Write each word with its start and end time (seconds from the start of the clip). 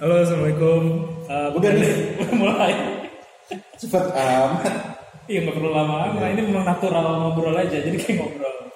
Halo, 0.00 0.24
assalamualaikum. 0.24 0.82
Uh, 1.28 1.52
Udah 1.60 1.76
nih. 1.76 1.92
mulai. 2.40 2.72
Cepet 3.76 4.00
amat. 4.16 4.64
Iya 5.28 5.44
nggak 5.44 5.60
perlu 5.60 5.76
lama. 5.76 6.16
Nah 6.16 6.28
ini 6.32 6.40
memang 6.40 6.64
natural 6.64 7.20
ngobrol 7.20 7.52
aja, 7.52 7.84
jadi 7.84 7.92
kayak 8.00 8.16
ngobrol. 8.16 8.72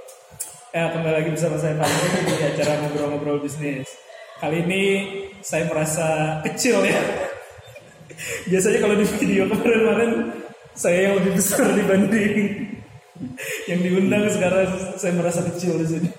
Ya 0.77 0.93
kembali 0.93 1.17
lagi 1.17 1.33
bersama 1.33 1.57
saya 1.57 1.81
Pak 1.81 1.89
di 2.29 2.45
acara 2.45 2.77
ngobrol-ngobrol 2.85 3.41
bisnis. 3.41 3.89
Kali 4.37 4.69
ini 4.69 4.83
saya 5.41 5.65
merasa 5.65 6.09
kecil 6.45 6.85
ya. 6.85 7.01
Biasanya 8.45 8.85
kalau 8.85 8.97
di 9.01 9.09
video 9.17 9.49
kemarin-kemarin 9.49 10.29
saya 10.77 11.09
yang 11.09 11.25
lebih 11.25 11.41
besar 11.41 11.73
dibanding 11.73 12.37
yang 13.65 13.81
diundang 13.81 14.29
sekarang 14.29 14.69
saya 15.01 15.17
merasa 15.17 15.41
kecil 15.41 15.81
di 15.81 15.89
sini. 15.89 16.11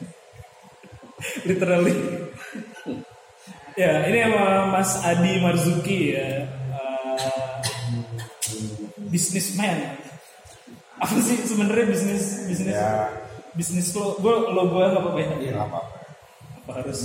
Literally. 1.45 2.24
Ya, 3.75 4.07
ini 4.07 4.23
sama 4.23 4.71
Mas 4.71 4.91
Adi 5.03 5.35
Marzuki 5.43 6.15
ya. 6.15 6.47
Uh, 6.71 7.59
businessman. 9.11 9.99
Apa 10.95 11.11
sih 11.19 11.35
sebenarnya 11.43 11.91
bisnis 11.91 12.47
bisnis 12.47 12.71
Ya. 12.71 13.11
bisnis 13.51 13.91
lo? 13.91 14.15
Gue 14.23 14.31
lo 14.31 14.71
gue 14.71 14.79
nggak 14.79 15.01
apa-apa 15.03 15.19
ya. 15.19 15.27
Iya 15.43 15.51
nggak 15.59 15.67
apa-apa. 15.67 15.95
Apa 16.63 16.71
harus? 16.79 16.99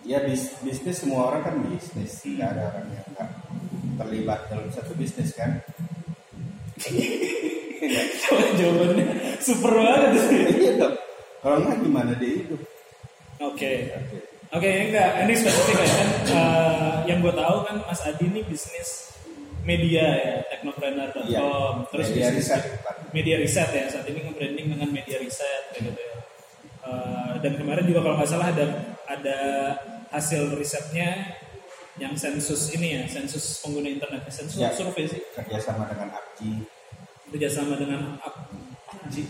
Ya 0.00 0.24
bis- 0.24 0.56
bisnis 0.64 1.04
semua 1.04 1.28
orang 1.28 1.44
kan 1.44 1.54
bisnis. 1.68 2.16
Tidak 2.24 2.48
ada 2.48 2.72
orang 2.72 2.86
yang 2.96 3.06
nggak 3.12 3.28
terlibat 4.00 4.40
dalam 4.48 4.72
satu 4.72 4.96
bisnis 4.96 5.36
kan. 5.36 5.60
Jawabannya 8.56 9.04
super 9.36 9.72
banget 9.76 10.12
sih. 10.16 10.40
Iya 10.64 10.72
dong. 10.80 10.96
Kalau 11.44 11.56
nggak 11.60 11.76
gimana 11.84 12.12
dia 12.16 12.32
hidup? 12.40 12.60
Oke. 13.44 13.72
Oke. 14.50 14.58
Oke, 14.60 14.70
enggak. 14.88 15.10
Ini 15.22 15.32
spesifik 15.36 15.76
ya 15.76 15.88
kan. 15.88 16.08
Eh, 16.26 16.94
yang 17.06 17.18
gue 17.20 17.30
tahu 17.32 17.56
kan 17.62 17.76
Mas 17.84 18.00
Adi 18.02 18.24
ini 18.26 18.40
bisnis 18.42 19.14
media 19.62 20.04
ya, 20.16 20.34
teknopreneur.com. 20.48 21.24
Iya. 21.24 21.46
Terus 21.88 22.06
Media 22.08 22.26
bisnis- 22.28 22.36
riset, 22.50 22.62
media 23.12 23.36
riset 23.38 23.68
ya. 23.70 23.84
Saat 23.86 24.06
ini 24.06 24.18
nge-branding 24.24 24.66
dengan 24.68 24.88
media 24.90 25.16
riset 25.16 25.62
gitu 25.72 25.90
ya. 25.92 26.14
Eh, 26.80 27.32
dan 27.38 27.52
kemarin 27.54 27.84
juga 27.84 28.00
kalau 28.00 28.16
nggak 28.16 28.26
salah 28.28 28.48
ada 28.50 28.66
ada 29.06 29.38
hasil 30.10 30.56
risetnya 30.56 31.38
yang 31.96 32.16
sensus 32.16 32.72
ini 32.72 32.96
ya, 32.96 33.02
sensus 33.06 33.60
pengguna 33.60 33.86
internet, 33.86 34.24
sensus 34.26 34.56
Ya. 34.56 34.72
survei 34.72 35.04
sih, 35.04 35.20
Kerjasama 35.30 35.84
dengan 35.86 36.08
Abji. 36.10 36.64
kerjasama 37.28 37.76
dengan 37.76 38.16
Abji. 38.18 39.22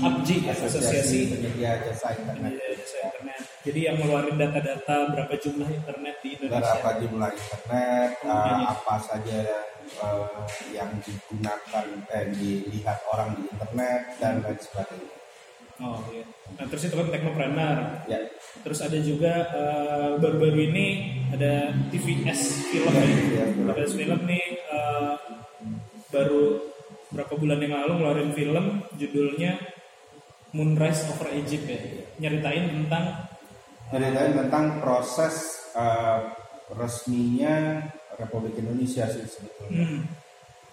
Abji, 0.00 0.36
Asosiasi 0.48 0.78
Asosiasi 0.80 1.18
Penyedia 1.28 1.76
Jasa 1.84 2.16
Internet. 2.16 2.50
Media 2.56 2.66
Jasa 2.74 2.98
Internet. 3.04 3.33
Jadi 3.64 3.80
yang 3.88 3.96
ngeluarin 3.96 4.36
data-data 4.36 5.08
berapa 5.08 5.34
jumlah 5.40 5.68
internet 5.72 6.16
di 6.20 6.28
Indonesia. 6.36 6.76
berapa 6.76 6.90
jumlah 7.00 7.30
internet, 7.32 8.10
uh, 8.28 8.60
apa 8.76 8.94
saja 9.00 9.40
uh, 10.04 10.44
yang 10.68 10.92
digunakan, 11.00 11.86
eh, 12.12 12.28
dilihat 12.36 12.98
orang 13.08 13.40
di 13.40 13.48
internet 13.48 14.00
dan 14.20 14.44
lain 14.44 14.60
sebagainya. 14.60 15.24
Oh 15.82 15.98
iya. 16.14 16.22
Nah 16.54 16.66
terus 16.70 16.86
itu 16.86 16.94
kan 16.94 17.10
teknopreneur. 17.10 18.06
Ya, 18.06 18.20
Terus 18.62 18.78
ada 18.78 18.98
juga 19.02 19.32
eh, 19.50 20.10
baru-baru 20.22 20.70
ini 20.70 20.86
ada 21.34 21.74
TVS 21.90 22.70
film 22.70 22.94
Ya, 22.94 23.42
ya. 23.42 23.44
TVS 23.50 23.92
film. 23.98 24.20
Nih 24.22 24.44
eh, 24.70 25.14
baru 26.14 26.62
berapa 27.10 27.34
bulan 27.34 27.58
yang 27.58 27.74
lalu 27.74 27.92
ngeluarin 27.98 28.30
film 28.38 28.66
judulnya 28.94 29.58
Moonrise 30.54 31.10
Over 31.10 31.34
Egypt 31.42 31.66
ya. 31.66 31.78
Nyeritain 32.22 32.70
tentang 32.70 33.33
ceritain 33.88 34.32
tentang 34.34 34.78
proses 34.78 35.34
uh, 35.72 36.30
resminya 36.72 37.82
Republik 38.14 38.56
Indonesia 38.56 39.04
sih 39.06 39.24
sebetulnya. 39.24 39.84
hmm, 39.84 40.00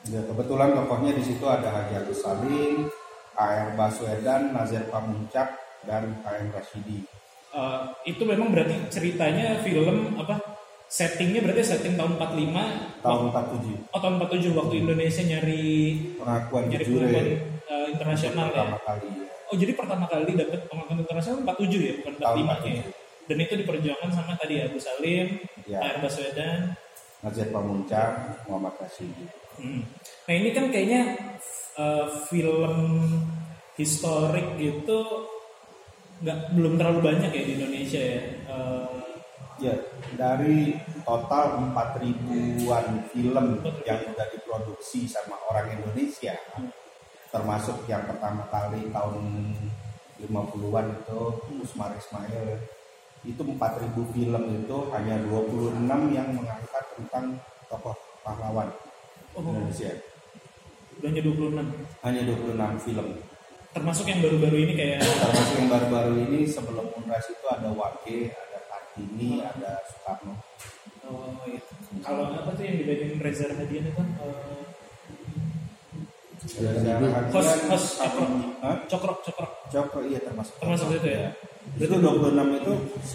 Ya, 0.02 0.18
kebetulan 0.26 0.74
tokohnya 0.74 1.14
di 1.14 1.22
situ 1.22 1.46
ada 1.46 1.70
Haji 1.70 1.94
Agus 1.94 2.26
Salim, 2.26 2.90
AR 3.38 3.78
Baswedan, 3.78 4.50
Nazir 4.50 4.90
Pamuncak, 4.90 5.54
dan 5.86 6.18
KM 6.22 6.50
Rashidi. 6.50 7.06
eh, 7.52 7.82
itu 8.08 8.24
memang 8.24 8.50
berarti 8.50 8.74
ceritanya 8.88 9.60
film 9.60 10.16
apa 10.16 10.40
settingnya 10.88 11.44
berarti 11.44 11.64
setting 11.68 11.94
tahun 11.94 12.16
45 12.16 13.04
Tahun 13.04 13.22
47 13.30 13.92
oh 13.92 14.00
tahun 14.00 14.16
47 14.24 14.56
waktu 14.56 14.76
Indonesia 14.82 15.22
nyari 15.22 15.66
pengakuan 16.16 16.64
nyari 16.66 16.84
jujur 16.88 17.04
pengakuan 17.04 17.28
eh, 17.68 17.86
internasional 17.92 18.46
ya. 18.48 18.52
pertama 18.56 18.78
kali 18.82 19.08
ya. 19.12 19.26
Oh 19.52 19.58
jadi 19.60 19.76
pertama 19.76 20.08
kali 20.08 20.32
dapat 20.32 20.64
pengakuan 20.72 21.04
internasional 21.04 21.44
47 21.44 21.76
ya, 21.84 21.94
bukan 22.00 22.14
45 22.18 22.24
Tahun 22.24 22.72
ya. 22.72 22.86
Dan 23.28 23.38
itu 23.44 23.54
diperjuangkan 23.60 24.10
sama 24.16 24.34
tadi 24.40 24.56
Abu 24.64 24.80
Salim, 24.80 25.28
Ya. 25.68 25.80
Air 25.84 26.00
Baswedan. 26.00 26.74
Nazir 27.22 27.48
Pamuncak, 27.54 28.42
Muhammad 28.50 28.80
Rashidi. 28.82 29.30
Hmm. 29.62 29.86
Nah 30.26 30.34
ini 30.34 30.50
kan 30.56 30.74
kayaknya 30.74 31.02
eh, 31.78 32.08
film 32.32 32.76
historik 33.78 34.58
gitu 34.58 35.28
nggak 36.22 36.54
belum 36.56 36.78
terlalu 36.82 37.00
banyak 37.14 37.30
ya 37.30 37.44
di 37.46 37.54
Indonesia 37.60 38.02
ya. 38.02 38.22
Eh, 38.50 39.02
Ya, 39.62 39.78
dari 40.18 40.74
total 41.06 41.70
4 41.70 42.02
ribuan 42.02 43.06
film 43.14 43.62
yang 43.86 44.00
sudah 44.10 44.28
diproduksi 44.34 45.06
sama 45.06 45.38
orang 45.54 45.78
Indonesia, 45.78 46.34
termasuk 47.32 47.88
yang 47.88 48.04
pertama 48.04 48.44
kali 48.52 48.92
tahun 48.92 49.24
50-an 50.22 50.86
itu 51.02 51.20
Usmar 51.64 51.96
Ismail, 51.98 52.60
itu 53.26 53.42
4.000 53.42 54.14
film 54.14 54.44
itu 54.50 54.78
hanya 54.94 55.16
26 55.26 55.88
yang 56.14 56.28
mengangkat 56.36 56.86
tentang 56.98 57.38
tokoh 57.70 57.96
pahlawan 58.22 58.70
oh, 59.38 59.42
Indonesia. 59.42 59.94
hanya 61.02 61.22
26. 61.24 62.06
Hanya 62.06 62.22
26 62.28 62.86
film. 62.86 63.08
Termasuk 63.72 64.06
yang 64.12 64.20
baru-baru 64.20 64.58
ini 64.68 64.74
kayak 64.76 65.00
Termasuk 65.00 65.56
yang 65.56 65.70
baru-baru 65.72 66.14
ini 66.28 66.40
sebelum 66.44 66.92
Unras 66.92 67.26
itu 67.32 67.46
ada 67.48 67.72
Wage, 67.72 68.28
ada 68.36 68.60
Kartini, 68.68 69.40
ada 69.40 69.80
Soekarno. 69.88 70.36
oh, 71.08 71.32
iya. 71.48 71.62
kalau 72.04 72.36
apa 72.36 72.52
tuh 72.52 72.64
yang 72.68 72.78
dibanding 72.84 73.20
Reza 73.20 73.48
Rahadian 73.48 73.88
itu 73.88 74.04
eh, 74.04 74.64
host 77.32 77.54
host 77.66 77.88
cokrok, 77.98 78.30
Hah? 78.60 78.78
cokrok 78.88 79.18
cokrok 79.22 79.52
Joko 79.70 79.98
iya 80.04 80.20
termasuk. 80.20 80.54
termasuk 80.58 80.88
itu 80.94 81.08
ya. 81.10 81.30
Itu 81.78 81.96
26 81.96 82.60
itu 82.60 82.72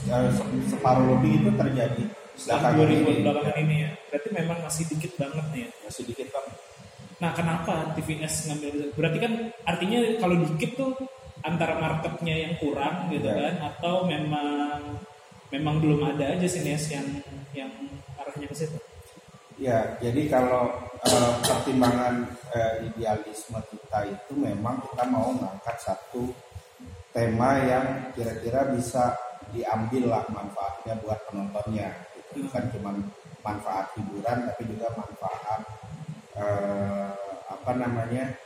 eh, 0.06 0.30
se- 0.30 0.48
separuh 0.70 1.06
lebih 1.12 1.32
itu 1.38 1.50
terjadi 1.52 2.04
Setelah 2.34 2.72
belakangan 2.72 2.88
2000 2.88 3.12
ini. 3.12 3.20
belakangan 3.22 3.56
ini 3.58 3.76
ya. 3.78 3.90
Berarti 4.08 4.28
memang 4.30 4.58
masih 4.62 4.84
dikit 4.86 5.12
banget 5.16 5.46
nih 5.50 5.60
ya. 5.62 5.70
Masih 5.84 6.02
dikit 6.04 6.28
kan. 6.30 6.44
Nah, 7.16 7.30
kenapa 7.32 7.74
TVS 7.92 8.34
ngambil 8.46 8.72
Berarti 8.92 9.18
kan 9.18 9.32
artinya 9.64 9.98
kalau 10.16 10.36
dikit 10.42 10.70
tuh 10.74 10.92
antara 11.40 11.76
marketnya 11.76 12.34
yang 12.34 12.54
kurang 12.56 13.08
gitu 13.08 13.24
Ya. 13.24 13.52
kan 13.52 13.54
atau 13.72 14.04
memang 14.04 15.00
memang 15.48 15.74
belum 15.78 16.00
ada 16.06 16.34
aja 16.34 16.44
sinias 16.44 16.88
yang 16.88 17.06
yang 17.52 17.70
arahnya 18.16 18.46
ke 18.46 18.56
situ. 18.56 18.76
Ya, 19.56 19.96
jadi 20.04 20.28
kalau 20.28 20.68
eh, 21.00 21.32
pertimbangan 21.40 22.28
eh, 22.52 22.92
idealisme 22.92 23.56
kita 23.72 24.04
itu 24.04 24.36
memang 24.36 24.84
kita 24.84 25.08
mau 25.08 25.32
mengangkat 25.32 25.80
satu 25.80 26.28
tema 27.16 27.56
yang 27.64 28.12
kira-kira 28.12 28.68
bisa 28.76 29.16
diambil 29.56 30.12
lah 30.12 30.24
manfaatnya 30.28 31.00
buat 31.00 31.16
penontonnya. 31.32 31.88
Gitu. 32.12 32.44
Bukan 32.44 32.68
cuma 32.76 33.00
manfaat 33.40 33.96
hiburan, 33.96 34.44
tapi 34.44 34.62
juga 34.68 34.92
manfaat 34.92 35.60
eh, 36.36 37.08
apa 37.48 37.72
namanya 37.80 38.36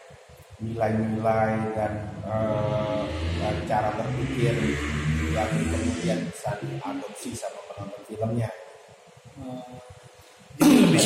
nilai-nilai 0.63 1.75
dan, 1.75 1.93
eh, 2.23 3.03
dan 3.43 3.57
cara 3.67 3.91
berpikir 3.99 4.55
yang 5.35 5.51
kemudian 5.59 6.23
bisa 6.31 6.55
diadopsi 6.63 7.35
sama 7.35 7.59
penonton 7.67 8.03
filmnya. 8.07 8.51
Eh, 9.43 9.90
jadi 10.61 10.77
lebih 10.85 11.03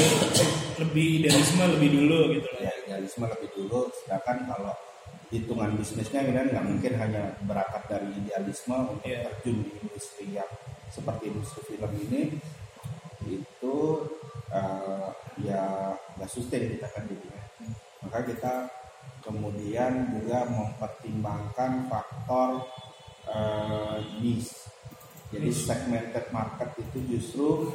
lebih 0.82 1.06
idealisme 1.22 1.64
lebih 1.78 1.88
dulu 1.94 2.18
gitu 2.34 2.48
loh. 2.50 2.60
ya 2.60 2.72
idealisme 2.84 3.24
lebih 3.30 3.48
dulu. 3.54 3.80
Sedangkan 4.02 4.38
kalau 4.50 4.74
hitungan 5.30 5.70
bisnisnya 5.78 6.20
kan 6.26 6.46
nggak 6.50 6.66
mungkin 6.66 6.92
hanya 6.98 7.22
berangkat 7.46 7.82
dari 7.90 8.08
idealisme 8.18 8.74
untuk 8.74 9.06
Iya. 9.06 9.30
terjun 9.30 9.56
di 9.62 9.70
industri 9.78 10.26
yang 10.34 10.50
seperti 10.90 11.30
industri 11.30 11.60
film 11.74 11.92
ini. 12.10 12.22
Itu 13.24 13.74
eh, 14.50 15.08
ya 15.46 15.94
nggak 16.18 16.30
sustain 16.30 16.74
kita 16.74 16.86
kan 16.90 17.06
jadinya 17.08 17.42
maka 18.04 18.20
kita 18.30 18.54
kemudian 19.24 20.12
juga 20.12 20.44
mempertimbangkan 20.46 21.88
faktor 21.88 22.68
eh, 23.26 23.98
niche. 24.20 24.68
Jadi 25.32 25.50
segmented 25.50 26.30
market 26.30 26.78
itu 26.78 26.98
justru 27.10 27.74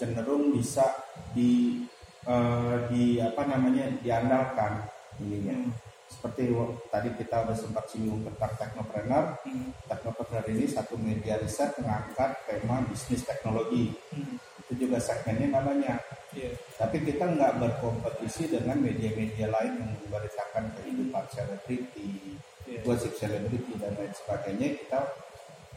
cenderung 0.00 0.56
bisa 0.56 0.88
di 1.36 1.84
eh, 2.24 2.76
di 2.88 3.20
apa 3.20 3.44
namanya 3.44 3.92
diandalkan 4.00 4.88
ininya 5.20 5.56
Hmm. 5.60 5.72
seperti 6.10 6.52
tadi 6.90 7.08
kita 7.16 7.46
udah 7.48 7.56
sempat 7.56 7.84
singgung 7.88 8.24
tentang 8.24 8.52
teknopreneur 8.60 9.40
Hmm. 9.44 9.72
teknopreneur 9.88 10.44
ini 10.48 10.64
satu 10.68 10.96
media 10.96 11.36
riset 11.40 11.76
mengangkat 11.80 12.32
tema 12.48 12.80
bisnis 12.88 13.24
teknologi 13.24 13.92
Hmm. 14.12 14.36
itu 14.64 14.84
juga 14.84 14.96
segmennya 15.00 15.52
nggak 15.52 15.64
banyak 15.68 15.98
Iya. 16.30 16.50
tapi 16.78 16.96
kita 17.02 17.24
nggak 17.26 17.58
berkompetisi 17.58 18.52
dengan 18.54 18.78
media-media 18.78 19.50
lain 19.50 19.72
yang 19.80 19.90
memberitakan 20.00 20.64
kehidupan 20.78 21.24
selebriti 21.32 22.38
Iya. 22.68 22.80
gosip 22.84 23.12
selebriti 23.16 23.74
dan 23.80 23.96
lain 23.96 24.12
sebagainya 24.14 24.68
kita 24.76 25.00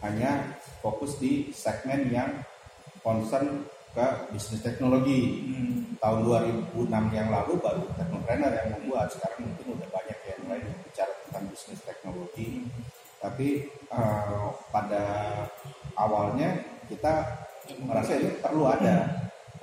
hanya 0.03 0.59
fokus 0.83 1.17
di 1.17 1.49
segmen 1.55 2.11
yang 2.11 2.43
concern 2.99 3.63
ke 3.93 4.05
bisnis 4.33 4.61
teknologi. 4.65 5.21
Hmm. 5.53 5.71
tahun 6.03 6.19
2006 6.27 6.91
yang 7.15 7.31
lalu 7.31 7.63
baru 7.63 7.87
teknopreneur 7.95 8.51
yang 8.51 8.67
membuat. 8.75 9.07
Sekarang 9.07 9.47
mungkin 9.47 9.79
udah 9.79 9.87
banyak 9.87 10.19
yang 10.27 10.41
lain 10.51 10.63
yang 10.67 10.79
bicara 10.83 11.13
tentang 11.23 11.45
bisnis 11.47 11.79
teknologi. 11.79 12.67
Tapi 13.23 13.71
eh, 13.71 14.47
pada 14.67 15.03
awalnya 15.95 16.59
kita 16.91 17.23
merasa 17.87 18.19
ini 18.19 18.35
perlu 18.43 18.67
ada 18.67 19.07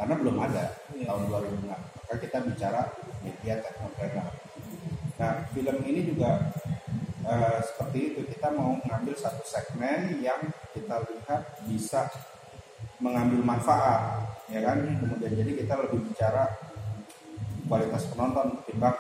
karena 0.01 0.15
belum 0.17 0.37
ada 0.41 0.65
Iya. 0.97 1.13
tahun 1.13 1.23
2006 1.29 1.69
maka 1.69 2.15
kita 2.17 2.39
bicara 2.41 2.81
media 3.21 3.61
teknopreneur 3.61 4.33
nah 5.21 5.45
film 5.53 5.77
ini 5.85 6.01
juga 6.09 6.49
eh, 7.29 7.61
seperti 7.61 7.99
itu. 8.17 8.21
Kita 8.33 8.49
mau 8.57 8.81
mengambil 8.81 9.13
satu 9.13 9.45
segmen 9.45 10.19
yang 10.25 10.41
kita 10.73 11.05
lihat 11.05 11.61
bisa 11.69 12.09
mengambil 13.01 13.41
manfaat 13.43 14.29
ya 14.53 14.61
kan 14.65 14.79
kemudian 14.85 15.33
jadi 15.33 15.53
kita 15.65 15.75
lebih 15.89 16.05
bicara 16.11 16.47
kualitas 17.67 18.07
penonton 18.13 18.61
ketimbang 18.63 18.97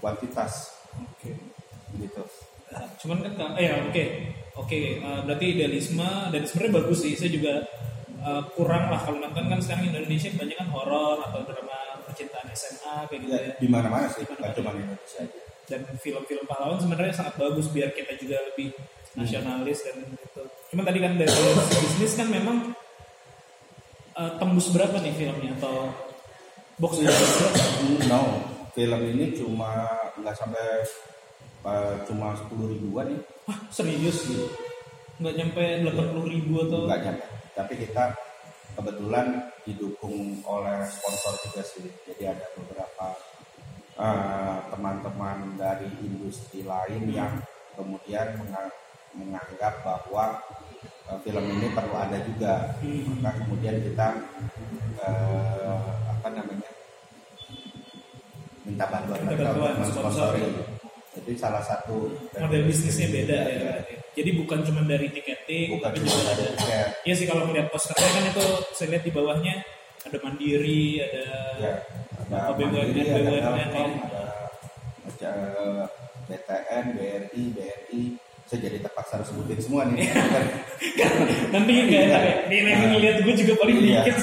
kuantitas 0.00 0.74
Oke. 0.96 1.32
gitu 2.00 2.24
Cuman 3.00 3.18
kan 3.22 3.54
eh 3.56 3.70
ya 3.70 3.74
oke. 3.86 4.04
Oke, 4.56 4.98
eh, 4.98 5.20
berarti 5.28 5.46
idealisme 5.52 6.32
dan 6.32 6.42
sebenarnya 6.48 6.80
bagus 6.80 7.04
sih. 7.04 7.12
Saya 7.12 7.30
juga 7.30 7.54
eh, 8.24 8.42
kurang 8.56 8.88
lah 8.88 9.00
kalau 9.04 9.20
nonton 9.20 9.46
kan 9.46 9.60
sekarang 9.60 9.92
Indonesia 9.92 10.32
kebanyakan 10.32 10.68
horor 10.72 11.18
atau 11.22 11.40
drama 11.44 12.00
percintaan 12.08 12.48
SMA 12.56 12.96
kayak 13.12 13.20
gitu 13.22 13.34
ya 13.36 13.42
ya. 13.44 13.52
di 13.60 13.68
mana 13.68 13.86
mana 13.92 14.08
sih 14.08 14.24
bukan 14.24 14.50
cuma 14.56 14.70
Indonesia 14.72 15.20
aja 15.20 15.40
Dan 15.66 15.80
film-film 15.98 16.46
pahlawan 16.46 16.78
sebenarnya 16.78 17.10
sangat 17.12 17.34
bagus 17.36 17.66
biar 17.74 17.90
kita 17.90 18.14
juga 18.16 18.38
lebih 18.50 18.70
nasionalis 19.18 19.78
dan 19.82 19.96
gitu. 20.14 20.42
Cuman 20.72 20.84
tadi 20.86 20.98
kan 21.02 21.12
dari 21.18 21.34
bisnis 21.82 22.12
kan 22.14 22.28
memang 22.30 22.70
eh, 24.16 24.30
tembus 24.40 24.72
berapa 24.72 24.96
nih 24.98 25.14
filmnya 25.14 25.52
atau 25.60 25.92
box 26.76 27.00
office 27.00 27.34
berapa? 27.40 27.58
no 28.10 28.20
film 28.72 29.00
ini 29.16 29.32
cuma 29.32 29.88
nggak 30.20 30.36
sampai 30.36 30.66
eh, 31.64 31.94
cuma 32.04 32.36
sepuluh 32.36 32.72
ribuan 32.72 33.12
ya 33.12 33.20
Wah 33.46 33.58
serius 33.70 34.26
gitu? 34.26 34.42
Nggak 35.22 35.34
nyampe 35.38 35.62
80 35.86 36.34
ribu 36.34 36.52
atau? 36.66 36.84
nggak 36.84 37.00
nyampe 37.04 37.24
tapi 37.56 37.72
kita 37.80 38.12
kebetulan 38.76 39.26
didukung 39.64 40.44
oleh 40.44 40.84
sponsor 40.84 41.32
juga 41.40 41.62
sih 41.64 41.88
jadi 42.04 42.36
ada 42.36 42.46
beberapa 42.52 43.06
eh, 43.96 44.56
teman-teman 44.68 45.56
dari 45.56 45.88
industri 46.04 46.60
lain 46.60 47.08
yang 47.08 47.32
kemudian 47.72 48.36
menga- 48.36 48.76
menganggap 49.16 49.80
bahwa 49.80 50.36
film 51.22 51.44
ini 51.46 51.66
perlu 51.70 51.94
ada 51.94 52.18
juga 52.26 52.74
maka 53.22 53.38
kemudian 53.46 53.78
kita 53.78 54.06
eh, 54.98 55.86
apa 56.10 56.28
namanya 56.34 56.70
minta 58.66 58.84
bantuan 58.90 59.20
Minta 59.22 59.86
sponsor. 59.86 60.34
itu 61.16 61.32
salah 61.38 61.62
satu 61.64 62.12
model 62.36 62.62
bisnisnya 62.68 63.08
beda 63.08 63.38
ya. 63.48 63.56
Berarti. 63.64 63.94
Jadi 64.16 64.30
bukan 64.36 64.60
cuma 64.68 64.80
dari 64.84 65.08
tiketing, 65.08 65.76
bukan 65.76 65.88
tapi 65.88 66.04
cuma 66.04 66.12
juga 66.12 66.32
ada 66.32 66.32
ada. 66.32 66.46
tiket 66.52 66.88
Iya 67.08 67.14
sih 67.16 67.26
kalau 67.28 67.42
melihat 67.48 67.68
posternya 67.72 68.10
kan 68.12 68.24
itu 68.28 68.44
saya 68.76 68.88
lihat 68.92 69.04
di 69.06 69.12
bawahnya 69.16 69.54
ada 70.04 70.18
mandiri, 70.20 71.00
ada 71.00 71.24
ya 71.56 71.72
ada 72.20 72.52
BUMN, 72.52 72.92
BUMN, 72.92 73.32
ya. 73.32 73.48
ada 73.48 73.82
ada 75.08 75.32
BTN, 76.28 76.84
BRI, 76.98 77.42
BRI 77.54 78.25
saya 78.46 78.58
jadi 78.62 78.78
terpaksa 78.78 79.18
harus 79.18 79.28
sebutin 79.28 79.58
semua 79.58 79.82
nih 79.90 80.06
nanti 81.50 81.70
nggak 81.82 82.02
enak 82.06 82.22
ya. 82.22 82.34
Nih 82.46 82.58
nanti 82.62 82.84
ngeliat 82.88 83.16
gue 83.20 83.34
juga 83.34 83.52
paling 83.58 83.76
Iya. 83.82 84.02
dikit. 84.02 84.16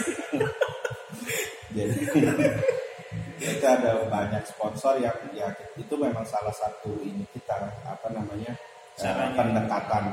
jadi 1.75 1.95
kita 3.43 3.67
ada 3.67 3.91
banyak 4.07 4.43
sponsor 4.45 4.95
yang 4.97 5.11
ya 5.35 5.51
itu 5.75 5.93
memang 5.93 6.23
salah 6.23 6.53
satu 6.53 6.95
ini 7.03 7.27
kita 7.35 7.51
apa 7.83 8.07
namanya 8.09 8.55
eh, 8.95 9.03
Caranya. 9.03 9.35
pendekatan 9.35 10.05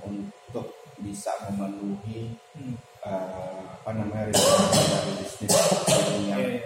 untuk 0.00 0.66
bisa 0.96 1.32
memenuhi 1.48 2.32
Hmm. 2.50 2.76
eh, 3.00 3.60
apa 3.76 3.90
namanya 3.92 4.28
requirement 4.28 4.88
dari 4.88 5.12
bisnis 5.20 5.48
yang 5.48 5.68
Iya, 5.80 6.16
iya, 6.20 6.36
iya. 6.36 6.60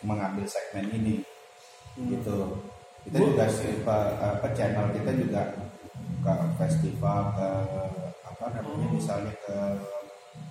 mengambil 0.00 0.44
segmen 0.44 0.88
ini 0.92 1.20
Hmm. 1.96 2.08
gitu 2.12 2.56
kita 3.04 3.16
juga 3.18 3.44
apa, 3.48 3.96
apa 4.36 4.46
channel 4.52 4.86
kita 4.92 5.10
juga 5.16 5.40
ke 6.18 6.32
festival 6.56 7.20
ke 7.32 7.48
apa 8.24 8.44
namanya 8.52 8.86
misalnya 8.90 9.34
ke 9.40 9.56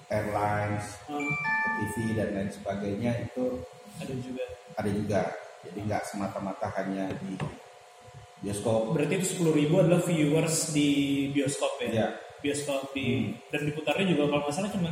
airlines 0.07 0.85
Hmm, 1.05 1.23
ke 1.23 1.67
TV 1.77 1.95
dan 2.13 2.29
lain 2.33 2.49
sebagainya 2.49 3.11
itu 3.21 3.45
ada 3.97 4.13
juga. 4.15 4.43
ada 4.75 4.89
juga 4.89 5.21
jadi 5.63 5.79
nggak 5.83 6.03
semata-mata 6.05 6.67
hanya 6.75 7.11
di 7.17 7.35
bioskop 8.39 8.93
Berarti 8.93 9.13
itu 9.17 9.27
sepuluh 9.27 9.53
ribu 9.53 9.81
adalah 9.81 9.99
viewers 9.99 10.69
di 10.69 10.89
bioskop 11.31 11.81
ya? 11.81 11.87
Iya. 11.89 12.07
Bioskop 12.37 12.93
di 12.93 13.33
dan 13.49 13.65
diputarnya 13.65 14.05
juga 14.07 14.29
kalau 14.29 14.41
nggak 14.45 14.53
salah 14.53 14.69
cuma 14.69 14.91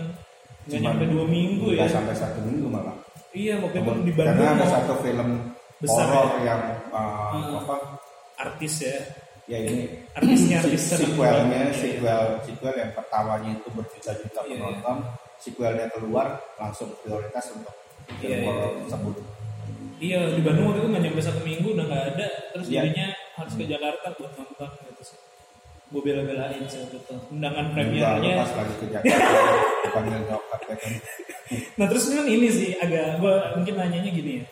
nggak 0.65 0.81
nyampe 0.81 1.05
dua 1.05 1.25
minggu 1.25 1.67
ya? 1.77 1.85
sampai 1.85 2.15
satu 2.17 2.41
minggu 2.41 2.67
malah 2.67 2.95
Iya 3.31 3.59
waktu 3.59 3.77
itu 3.77 3.91
di 4.01 4.13
karena 4.15 4.31
Bandung 4.31 4.47
ada 4.49 4.57
mau 4.57 4.71
satu 4.71 4.93
film 4.99 5.29
Besar 5.75 6.07
horor 6.07 6.39
ya? 6.39 6.43
yang 6.47 6.61
uh, 6.89 7.29
Hmm. 7.35 7.59
apa 7.59 7.75
artis 8.35 8.73
ya, 8.81 8.95
ya 9.45 9.57
ini 9.61 9.85
artisnya 10.11 10.57
artis 10.59 10.81
sequelnya 10.91 11.69
sequel 11.69 12.41
sequel 12.41 12.73
yang 12.73 12.91
pertamanya 12.91 13.53
itu 13.53 13.69
berjuta-juta 13.69 14.39
Iya. 14.41 14.57
penonton 14.57 14.97
sequelnya 15.37 15.85
keluar 15.93 16.27
langsung 16.57 16.89
prioritas 16.99 17.53
untuk 17.53 17.73
film 18.07 18.25
Iya, 18.25 18.37
iya, 18.41 18.47
horor 18.49 18.69
iya. 18.69 18.79
tersebut 18.85 19.15
Iya 19.95 20.19
di 20.33 20.41
Bandung 20.43 20.65
waktu 20.67 20.79
itu 20.81 20.89
nggak 20.91 21.03
nyampe 21.07 21.21
satu 21.23 21.41
minggu 21.41 21.67
udah 21.71 21.85
nggak 21.87 22.03
ada 22.13 22.27
terus 22.51 22.67
Iya. 22.67 22.75
jadinya 22.83 23.07
harus 23.35 23.53
ke 23.53 23.63
Jakarta 23.63 24.07
buat 24.13 24.31
nonton 24.33 24.69
gitu 24.83 25.01
sih. 25.05 25.17
Gue 25.85 26.01
bela-belain 26.01 26.59
sih 26.65 26.79
waktu 26.81 26.97
itu. 26.99 27.15
Undangan 27.31 27.65
premiernya. 27.71 28.33
pas 28.41 28.51
lagi 28.55 28.73
ke 28.75 28.85
Jakarta 28.89 29.39
dipanggil 29.85 30.19
nyokap 30.25 30.61
ya 30.65 30.75
kan 30.75 30.91
Nah 31.79 31.85
terus 31.87 32.05
kan 32.09 32.25
ini 32.25 32.47
sih 32.49 32.69
agak 32.75 33.21
gue 33.21 33.33
mungkin 33.55 33.73
nanyanya 33.77 34.11
gini 34.11 34.31
ya. 34.41 34.45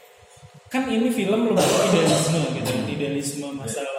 Kan 0.69 0.88
ini 0.88 1.09
film 1.09 1.39
lebih 1.45 1.62
idealisme 1.62 2.39
gitu, 2.57 2.71
idealisme 2.88 3.47
masalah 3.53 3.92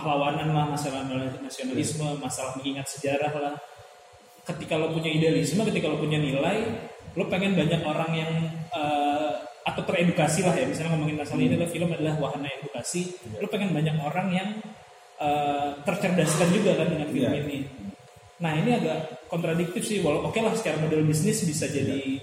kepahlawanan 0.00 0.48
lah, 0.56 0.64
masalah 0.72 1.04
nasionalisme, 1.44 2.08
masalah 2.16 2.56
mengingat 2.56 2.88
sejarah 2.88 3.32
lah. 3.36 3.54
Ketika 4.48 4.80
lo 4.80 4.90
punya 4.96 5.12
idealisme, 5.12 5.60
ketika 5.68 5.92
lo 5.92 6.00
punya 6.00 6.16
nilai, 6.16 6.64
lo 7.12 7.28
pengen 7.28 7.52
banyak 7.52 7.84
orang 7.84 8.10
yang 8.16 8.32
eh, 8.72 9.32
atau 9.60 9.82
teredukasi 9.84 10.40
lah 10.40 10.56
ya. 10.56 10.64
Misalnya 10.64 10.96
ngomongin 10.96 11.20
masalah 11.20 11.44
ini 11.44 11.54
adalah 11.54 11.70
film 11.70 11.88
adalah 11.92 12.14
wahana 12.16 12.48
edukasi. 12.48 13.12
Lo 13.36 13.46
pengen 13.52 13.76
banyak 13.76 13.96
orang 14.00 14.28
yang 14.32 14.48
eh, 15.20 15.68
tercerdaskan 15.84 16.48
juga 16.56 16.80
kan 16.80 16.88
dengan 16.88 17.08
film 17.12 17.30
Iya. 17.30 17.40
ini. 17.44 17.58
Nah 18.40 18.56
ini 18.56 18.70
agak 18.72 19.28
kontradiktif 19.28 19.84
sih. 19.84 20.00
Walau 20.00 20.32
oke 20.32 20.40
lah 20.40 20.56
secara 20.56 20.80
model 20.80 21.04
bisnis 21.04 21.44
bisa 21.44 21.68
jadi 21.68 22.16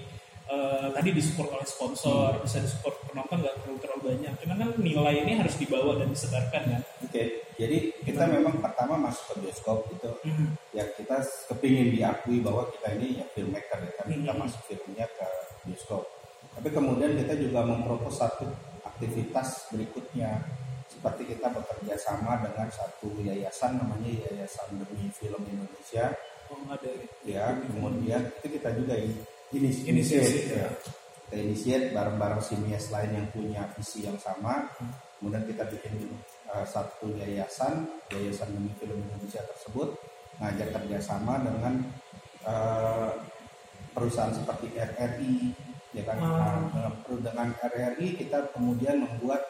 eh, 0.50 0.86
tadi 0.90 1.08
disupport 1.14 1.62
oleh 1.62 1.68
sponsor, 1.70 2.42
bisa 2.42 2.58
disupport 2.58 2.98
penonton 3.06 3.46
nggak 3.46 3.56
perlu 3.62 3.78
terlalu 3.78 4.02
banyak. 4.18 4.34
Cuman 4.42 4.56
kan 4.58 4.70
nilai 4.82 5.14
ini 5.22 5.32
harus 5.38 5.54
dibawa 5.54 5.94
dan 5.94 6.10
disebarkan 6.10 6.62
kan. 6.74 6.82
Oke 7.08 7.24
jadi 7.56 7.78
kita 8.04 8.24
memang 8.28 8.60
pertama 8.60 9.00
masuk 9.08 9.24
ke 9.32 9.48
bioskop 9.48 9.88
itu 9.88 10.10
Hmm. 10.28 10.52
ya 10.76 10.84
kita 10.92 11.24
kepingin 11.48 11.88
diakui 11.90 12.44
bahwa 12.44 12.68
kita 12.68 12.92
ini 13.00 13.18
ya 13.18 13.26
filmmaker 13.32 13.80
ya 13.80 13.92
kan 13.96 14.06
kita 14.12 14.32
Hmm. 14.36 14.40
masuk 14.44 14.60
filmnya 14.68 15.08
ke 15.08 15.26
bioskop 15.64 16.04
tapi 16.52 16.68
kemudian 16.68 17.16
kita 17.16 17.34
juga 17.34 17.64
mempropos 17.64 18.18
satu 18.18 18.44
aktivitas 18.84 19.70
berikutnya 19.72 20.42
seperti 20.88 21.30
kita 21.36 21.46
bekerja 21.52 21.94
sama 21.94 22.42
dengan 22.42 22.66
satu 22.68 23.14
yayasan 23.22 23.78
namanya 23.78 24.08
Yayasan 24.26 24.82
Demi 24.82 25.06
Film 25.14 25.42
Indonesia 25.46 26.10
Oh 26.48 26.64
ada. 26.72 26.88
ya 27.28 27.52
kemudian 27.60 28.24
itu 28.40 28.56
kita 28.56 28.72
juga 28.72 28.96
ini 28.96 29.14
ini 29.52 29.68
Inisiasi, 29.84 30.48
ya. 30.56 30.66
kita 31.28 31.36
inisiat 31.38 31.92
bareng-bareng 31.92 32.40
sinias 32.40 32.88
lain 32.88 33.20
yang 33.20 33.28
punya 33.30 33.62
visi 33.76 34.08
yang 34.08 34.16
sama 34.16 34.64
kemudian 35.20 35.44
kita 35.44 35.68
bikin 35.68 36.08
uh, 36.48 36.64
satu 36.64 37.12
yayasan 37.14 37.86
yayasan 38.08 38.48
demi 38.50 38.72
film 38.76 38.98
Indonesia 38.98 39.42
tersebut 39.44 39.96
ngajak 40.38 40.68
kerjasama 40.72 41.40
dengan 41.40 41.74
uh, 42.42 43.10
perusahaan 43.90 44.30
seperti 44.30 44.72
RRI 44.72 45.34
ya 45.90 46.02
kan 46.04 46.18
Ah. 46.20 46.60
Nah, 46.68 46.92
dengan- 47.18 47.56
RRI 47.58 48.14
kita 48.14 48.52
kemudian 48.52 49.00
membuat 49.00 49.42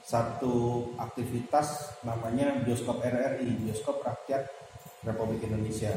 satu 0.00 0.88
aktivitas 0.96 2.00
namanya 2.00 2.56
bioskop 2.64 2.98
RRI 2.98 3.60
bioskop 3.60 4.00
rakyat 4.00 4.48
Republik 5.04 5.44
Indonesia 5.44 5.92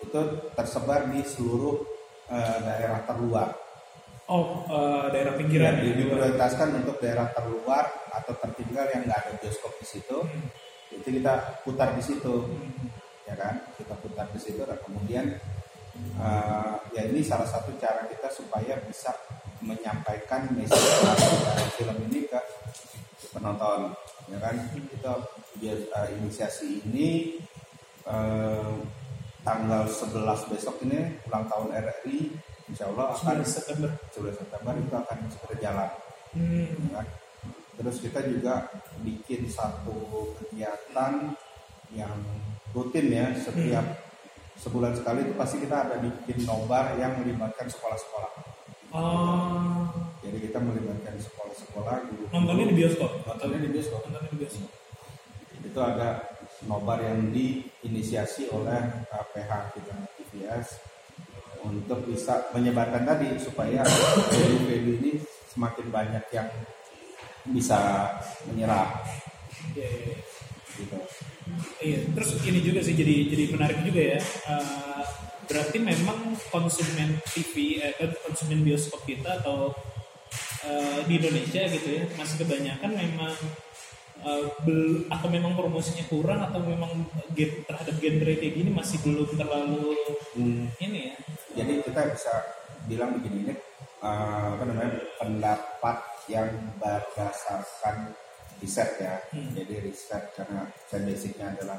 itu 0.00 0.20
tersebar 0.54 1.10
di 1.10 1.20
seluruh 1.22 1.82
eh, 2.28 2.58
daerah 2.62 3.02
terluar. 3.04 3.48
Oh, 4.24 4.64
eh, 4.64 5.04
daerah 5.10 5.34
Ya, 5.34 5.38
pinggiran 5.38 5.74
di- 5.76 5.92
ya. 5.92 5.96
diprioritaskan 5.98 6.68
untuk 6.80 6.96
daerah 6.96 7.28
terluar 7.28 7.84
atau 8.12 8.32
tertinggal 8.36 8.86
yang 8.92 9.02
nggak 9.08 9.18
ada 9.24 9.32
bioskop 9.40 9.72
di 9.80 9.86
situ. 9.88 10.18
Hmm. 10.20 10.48
Itu 10.92 11.08
kita 11.08 11.64
putar 11.64 11.96
di 11.96 12.02
situ, 12.04 12.34
Hmm. 12.44 12.88
ya 13.24 13.34
kan? 13.34 13.54
Kita 13.80 13.94
putar 13.98 14.28
di 14.30 14.40
situ 14.40 14.60
dan 14.62 14.78
kemudian 14.84 15.26
eh, 16.20 16.74
ya 16.96 17.02
ini 17.08 17.20
salah 17.24 17.44
satu 17.48 17.72
cara 17.76 18.04
kita 18.08 18.28
supaya 18.32 18.76
bisa 18.88 19.12
menyampaikan 19.60 20.48
message 20.56 20.88
dari 21.44 21.68
film 21.76 21.96
ini 22.10 22.24
ke 22.28 22.40
penonton, 23.32 23.92
ya 24.28 24.38
kan? 24.40 24.56
Itu 24.76 25.12
biar 25.60 25.78
eh, 25.78 26.08
inisiasi 26.20 26.84
ini 26.88 27.38
eh, 28.08 28.74
tanggal 29.42 29.84
11 29.90 30.50
besok 30.54 30.78
ini 30.86 31.18
ulang 31.26 31.44
tahun 31.50 31.74
RRI 31.74 32.30
Insya 32.70 32.88
Allah 32.88 33.12
akan 33.12 33.42
11 33.42 33.52
September. 33.58 33.90
11 34.14 34.38
September 34.38 34.72
itu 34.78 34.94
akan 34.96 35.18
berjalan 35.50 35.90
Hmm. 36.32 36.64
kan? 36.96 37.04
Terus 37.78 37.96
kita 38.04 38.20
juga 38.28 38.68
bikin 39.00 39.48
satu 39.48 40.32
kegiatan 40.38 41.32
yang 41.92 42.16
rutin 42.72 43.06
ya 43.12 43.32
setiap 43.36 43.84
sebulan 44.60 44.94
sekali 44.96 45.26
itu 45.26 45.34
pasti 45.34 45.56
kita 45.60 45.88
ada 45.88 45.96
bikin 46.00 46.44
nobar 46.46 46.94
yang 46.96 47.16
melibatkan 47.20 47.68
sekolah-sekolah. 47.68 48.32
Oh, 48.92 49.88
Jadi 50.20 50.38
kita 50.48 50.60
melibatkan 50.60 51.16
sekolah-sekolah 51.16 52.12
guru. 52.12 52.24
nontonnya 52.28 52.68
di 52.68 52.76
bioskop 52.76 53.24
Nontonnya 53.24 53.58
di 53.64 53.68
bioskop. 53.72 54.00
Nontonnya 54.04 54.30
di 54.30 54.38
bioskop. 54.44 54.70
Itu 55.64 55.80
ada 55.80 56.08
nobar 56.68 57.00
yang 57.00 57.32
diinisiasi 57.32 58.52
oleh 58.52 59.08
PH 59.10 59.50
kita 59.74 59.94
TVS 60.20 60.66
untuk 61.62 62.04
bisa 62.06 62.52
menyebarkan 62.52 63.06
tadi 63.06 63.32
supaya 63.38 63.80
value-value 64.30 64.96
ini 65.02 65.12
semakin 65.50 65.86
banyak 65.88 66.24
yang 66.34 66.48
bisa 67.48 68.08
menyerap 68.46 69.02
Iya, 69.72 69.88
iya, 69.88 70.02
iya. 70.04 70.16
gitu. 70.76 70.96
Iya, 71.82 71.98
terus 72.14 72.30
ini 72.44 72.60
juga 72.60 72.80
sih 72.82 72.94
jadi 72.94 73.14
jadi 73.28 73.44
menarik 73.50 73.78
juga 73.82 74.02
ya. 74.16 74.20
Eh, 74.20 75.02
berarti 75.42 75.76
memang 75.78 76.18
konsumen 76.48 77.18
TV, 77.28 77.78
eh, 77.78 77.92
kan 77.94 78.10
konsumen 78.22 78.62
bioskop 78.62 79.02
kita 79.04 79.42
atau 79.42 79.74
eh, 80.62 80.98
di 81.04 81.18
Indonesia 81.18 81.62
gitu 81.66 81.88
ya 81.90 82.02
masih 82.14 82.36
kebanyakan 82.40 82.90
memang 82.94 83.34
eh, 84.22 84.44
bel- 84.62 85.04
atau 85.10 85.28
memang 85.28 85.52
promosinya 85.54 86.04
kurang 86.06 86.40
atau 86.46 86.62
memang 86.62 86.90
gen- 87.34 87.66
terhadap 87.66 87.94
genre 87.98 88.32
kayak 88.32 88.54
gini 88.54 88.70
masih 88.70 88.98
belum 89.02 89.28
terlalu 89.34 89.94
Hmm, 90.32 90.64
ini 90.80 91.12
ya. 91.12 91.14
Jadi 91.52 91.84
kita 91.84 92.00
bisa 92.08 92.32
bilang 92.88 93.12
begini 93.12 93.44
ini 93.44 93.54
uh, 94.00 94.56
apa 94.56 94.64
namanya 94.64 94.96
pendapat 95.20 95.96
yang 96.30 96.48
berdasarkan 96.78 98.14
riset 98.62 98.90
ya. 99.02 99.18
Hmm. 99.34 99.50
Jadi 99.58 99.90
riset 99.90 100.30
karena 100.38 100.70
saya 100.86 101.02
basicnya 101.02 101.46
adalah 101.50 101.78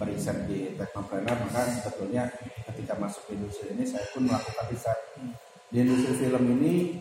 meriset 0.00 0.48
di 0.48 0.72
Technopreneur 0.72 1.36
maka 1.44 1.68
sebetulnya 1.68 2.24
ketika 2.72 2.96
masuk 2.96 3.28
ke 3.28 3.36
industri 3.36 3.76
ini 3.76 3.84
saya 3.84 4.08
pun 4.16 4.24
melakukan 4.24 4.66
riset 4.72 4.98
Hmm. 5.16 5.32
di 5.72 5.76
industri 5.80 6.12
film 6.28 6.44
ini 6.60 7.00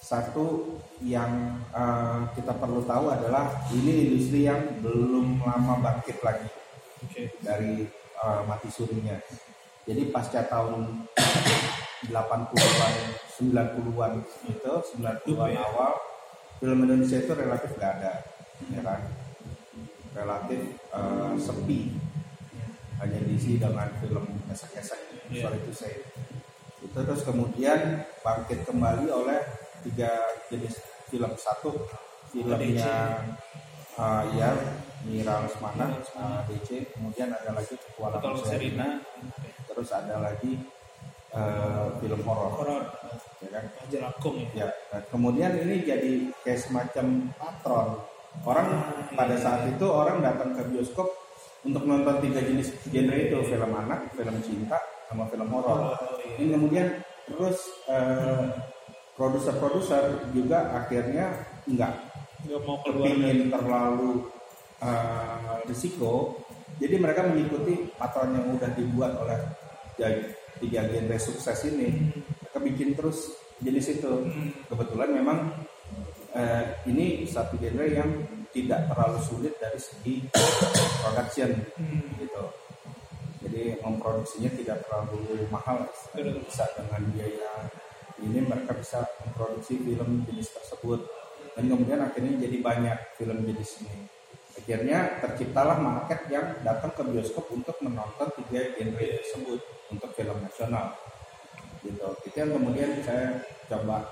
satu 0.00 0.76
yang 1.04 1.60
uh, 1.76 2.24
kita 2.32 2.56
perlu 2.56 2.80
tahu 2.88 3.12
adalah 3.12 3.52
ini 3.72 4.08
industri 4.08 4.48
yang 4.48 4.80
belum 4.80 5.44
lama 5.44 5.76
bangkit 5.84 6.24
lagi 6.24 6.48
Oke. 7.04 7.36
dari 7.44 7.84
uh, 8.24 8.40
mati 8.48 8.72
surinya. 8.72 9.20
Jadi 9.84 10.08
pasca 10.08 10.40
tahun 10.48 11.04
80-an, 12.08 12.94
90-an 13.36 14.12
itu, 14.48 14.72
90-an 14.96 15.50
Ya. 15.52 15.60
awal 15.68 15.92
film 16.60 16.78
Indonesia 16.84 17.18
itu 17.18 17.32
relatif 17.32 17.70
gak 17.80 17.92
ada, 17.98 18.12
ya 18.68 18.80
kan? 18.84 19.00
Relatif 20.12 20.60
uh, 20.92 21.32
sepi, 21.40 21.96
hanya 23.00 23.18
diisi 23.24 23.56
dengan 23.56 23.88
film 23.98 24.28
esek-esek, 24.52 25.00
Iya. 25.32 25.46
sorry 25.46 25.60
to 25.64 25.72
say. 25.72 25.94
Itu 26.84 26.98
terus 27.00 27.22
kemudian 27.24 28.04
bangkit 28.20 28.66
kembali 28.68 29.08
oleh 29.08 29.40
tiga 29.86 30.10
jenis 30.52 30.76
film. 31.08 31.32
Satu 31.38 31.86
filmnya 32.28 33.24
uh, 33.96 34.22
ya 34.34 34.52
Mira 35.06 35.40
Lesmana, 35.46 35.96
uh, 36.18 36.44
DC, 36.50 36.92
kemudian 36.92 37.32
ada 37.32 37.56
lagi 37.56 37.72
Kalau 37.96 38.36
Serina, 38.44 39.00
terus 39.64 39.88
ada 39.96 40.20
lagi 40.20 40.60
uh, 41.32 41.94
film 42.02 42.20
horor 42.26 42.99
ya 43.40 43.48
kan? 43.52 43.64
jelakung 43.88 44.36
ya. 44.52 44.64
Ya, 44.64 44.68
nah, 44.92 45.02
kemudian 45.08 45.52
ini 45.56 45.76
jadi 45.84 46.12
kayak 46.44 46.60
semacam 46.60 47.06
patron. 47.36 47.88
Orang 48.46 48.68
Ah, 48.70 49.10
pada 49.18 49.34
iya. 49.34 49.42
saat 49.42 49.62
itu 49.66 49.86
orang 49.90 50.22
datang 50.22 50.54
ke 50.54 50.62
bioskop 50.70 51.10
untuk 51.66 51.82
nonton 51.82 52.22
tiga 52.22 52.38
jenis 52.38 52.70
genre 52.86 53.16
itu, 53.18 53.36
film 53.42 53.72
anak, 53.74 54.06
film 54.14 54.36
cinta, 54.46 54.78
sama 55.10 55.26
film 55.26 55.50
horor. 55.50 55.98
Oh, 55.98 56.14
iya. 56.22 56.38
Ini 56.38 56.54
kemudian 56.54 56.86
terus 57.26 57.58
uh, 57.90 58.54
produser-produser 59.18 60.30
juga 60.30 60.70
akhirnya 60.78 61.34
enggak 61.66 61.92
Nggak 62.40 62.60
mau 62.64 62.80
keluar 62.80 63.04
dari 63.04 63.12
kepingin 63.20 63.38
terlalu 63.52 64.12
uh, 64.80 65.60
risiko, 65.68 66.40
jadi 66.80 66.96
mereka 66.96 67.28
mengikuti 67.28 67.92
patron 68.00 68.32
yang 68.32 68.46
udah 68.56 68.70
dibuat 68.72 69.12
oleh 69.20 69.38
tiga 70.56 70.80
genre 70.88 71.16
sukses 71.20 71.58
ini. 71.68 72.08
Mereka 72.60 72.76
bikin 72.76 72.90
terus 72.92 73.40
jenis 73.64 73.88
itu. 73.96 74.12
Hmm. 74.12 74.52
Kebetulan 74.68 75.16
memang 75.16 75.48
uh, 76.36 76.64
ini 76.84 77.24
satu 77.24 77.56
genre 77.56 77.88
yang 77.88 78.10
tidak 78.52 78.84
terlalu 78.92 79.18
sulit 79.24 79.56
dari 79.56 79.80
segi 79.80 80.28
production 81.00 81.50
Hmm. 81.80 82.04
gitu. 82.20 82.44
Jadi 83.40 83.80
memproduksinya 83.80 84.52
tidak 84.52 84.84
terlalu 84.84 85.48
mahal, 85.48 85.88
Betul. 86.12 86.44
bisa 86.44 86.68
dengan 86.76 87.00
biaya 87.16 87.72
ini 88.20 88.44
mereka 88.44 88.76
bisa 88.76 89.00
memproduksi 89.24 89.80
film 89.80 90.28
jenis 90.28 90.52
tersebut 90.52 91.00
dan 91.56 91.64
kemudian 91.72 92.04
akhirnya 92.04 92.36
jadi 92.36 92.60
banyak 92.60 92.98
film 93.16 93.48
jenis 93.48 93.80
ini. 93.80 93.96
Akhirnya 94.60 95.24
terciptalah 95.24 95.80
market 95.80 96.28
yang 96.28 96.60
datang 96.60 96.92
ke 96.92 97.00
bioskop 97.00 97.48
untuk 97.48 97.80
menonton 97.80 98.28
tiga 98.44 98.76
genre 98.76 99.08
tersebut 99.24 99.60
untuk 99.88 100.12
film 100.12 100.36
nasional. 100.36 100.92
Gitu. 101.80 102.06
Itu 102.26 102.36
yang 102.36 102.50
kemudian 102.54 102.90
saya 103.02 103.40
coba 103.66 104.04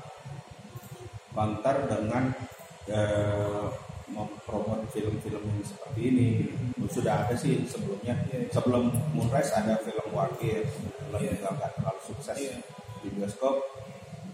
bantar 1.31 1.77
dengan 1.87 2.33
eh, 2.89 3.65
mempromot 4.09 4.81
film-film 4.89 5.43
yang 5.45 5.61
seperti 5.63 6.01
ini. 6.09 6.29
Sudah 6.89 7.29
ada 7.29 7.37
sih 7.37 7.61
sebelumnya. 7.69 8.17
Sebelum 8.49 8.89
Moonrise 9.13 9.53
ada 9.53 9.77
film 9.85 10.09
Wakil, 10.11 10.65
film 10.65 11.13
Iya. 11.13 11.37
juga 11.37 11.49
nggak 11.53 11.71
terlalu 11.77 12.01
sukses 12.03 12.37
Iya. 12.37 12.57
di 13.05 13.09
bioskop. 13.13 13.61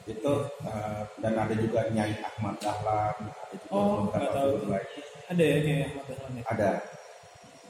Itu 0.07 0.33
eh, 0.63 1.03
dan 1.19 1.35
ada 1.35 1.55
juga 1.57 1.91
Nyai 1.91 2.15
Ahmad 2.23 2.55
Dahlan, 2.63 3.15
ada 3.27 3.55
juga 3.59 3.73
Oh, 3.75 4.07
beberapa 4.07 4.39
film 4.55 4.71
lain. 4.71 4.87
Ada 5.25 5.43
ya 5.43 5.57
kayak 5.59 5.83
Ahmad 5.91 6.05
Dahlan 6.07 6.33
ya? 6.33 6.45
Ada 6.47 6.71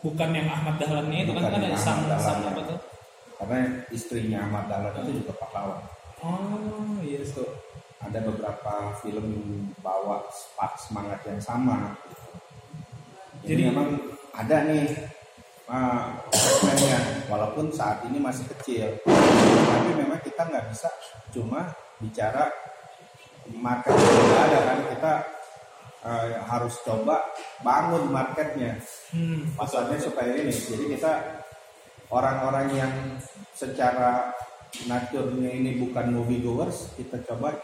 Bukan 0.04 0.28
yang 0.36 0.48
Ahmad 0.52 0.76
Dahlannya 0.76 1.18
itu 1.24 1.32
kan 1.32 1.40
Bukan 1.40 1.52
kan 1.56 1.62
yang 1.64 1.72
ada 1.72 1.80
sang 1.80 2.00
sang 2.04 2.12
Dahlannya. 2.12 2.50
apa 2.52 2.60
tuh? 2.68 2.78
Karena 3.44 3.84
istrinya 3.92 4.38
Ahmad 4.48 4.72
Dahlan 4.72 5.04
itu 5.04 5.20
juga 5.20 5.36
pahlawan. 5.36 5.84
Oh 6.24 6.96
iya 7.04 7.20
Itu 7.20 7.44
ada 8.00 8.18
beberapa 8.24 8.72
film 9.04 9.28
bawa 9.84 10.24
spark 10.32 10.80
semangat 10.80 11.20
yang 11.28 11.40
sama. 11.40 11.92
Gitu. 12.08 12.28
Jadi, 13.44 13.52
Jadi- 13.52 13.64
memang 13.68 13.88
ada 14.32 14.56
nih 14.64 14.84
uh, 15.68 16.08
walaupun 17.28 17.68
saat 17.68 18.00
ini 18.08 18.16
masih 18.16 18.48
kecil, 18.56 18.96
tapi 19.04 19.90
memang 19.92 20.20
kita 20.24 20.48
nggak 20.48 20.66
bisa 20.72 20.88
cuma 21.30 21.68
bicara 22.00 22.48
market 23.52 23.92
udah 23.92 24.40
ada 24.48 24.58
kan 24.64 24.78
kita 24.88 25.12
uh, 26.08 26.28
harus 26.48 26.74
coba 26.80 27.20
bangun 27.60 28.08
marketnya 28.08 28.80
Hmm, 29.14 29.46
pasarnya 29.54 29.94
supaya 30.02 30.34
ini 30.34 30.50
jadi 30.50 30.84
kita 30.98 31.12
orang-orang 32.14 32.66
yang 32.70 32.92
secara 33.50 34.30
naturnya 34.86 35.50
ini 35.50 35.78
bukan 35.82 36.14
movie 36.14 36.42
goers 36.42 36.94
kita 36.94 37.22
coba 37.26 37.58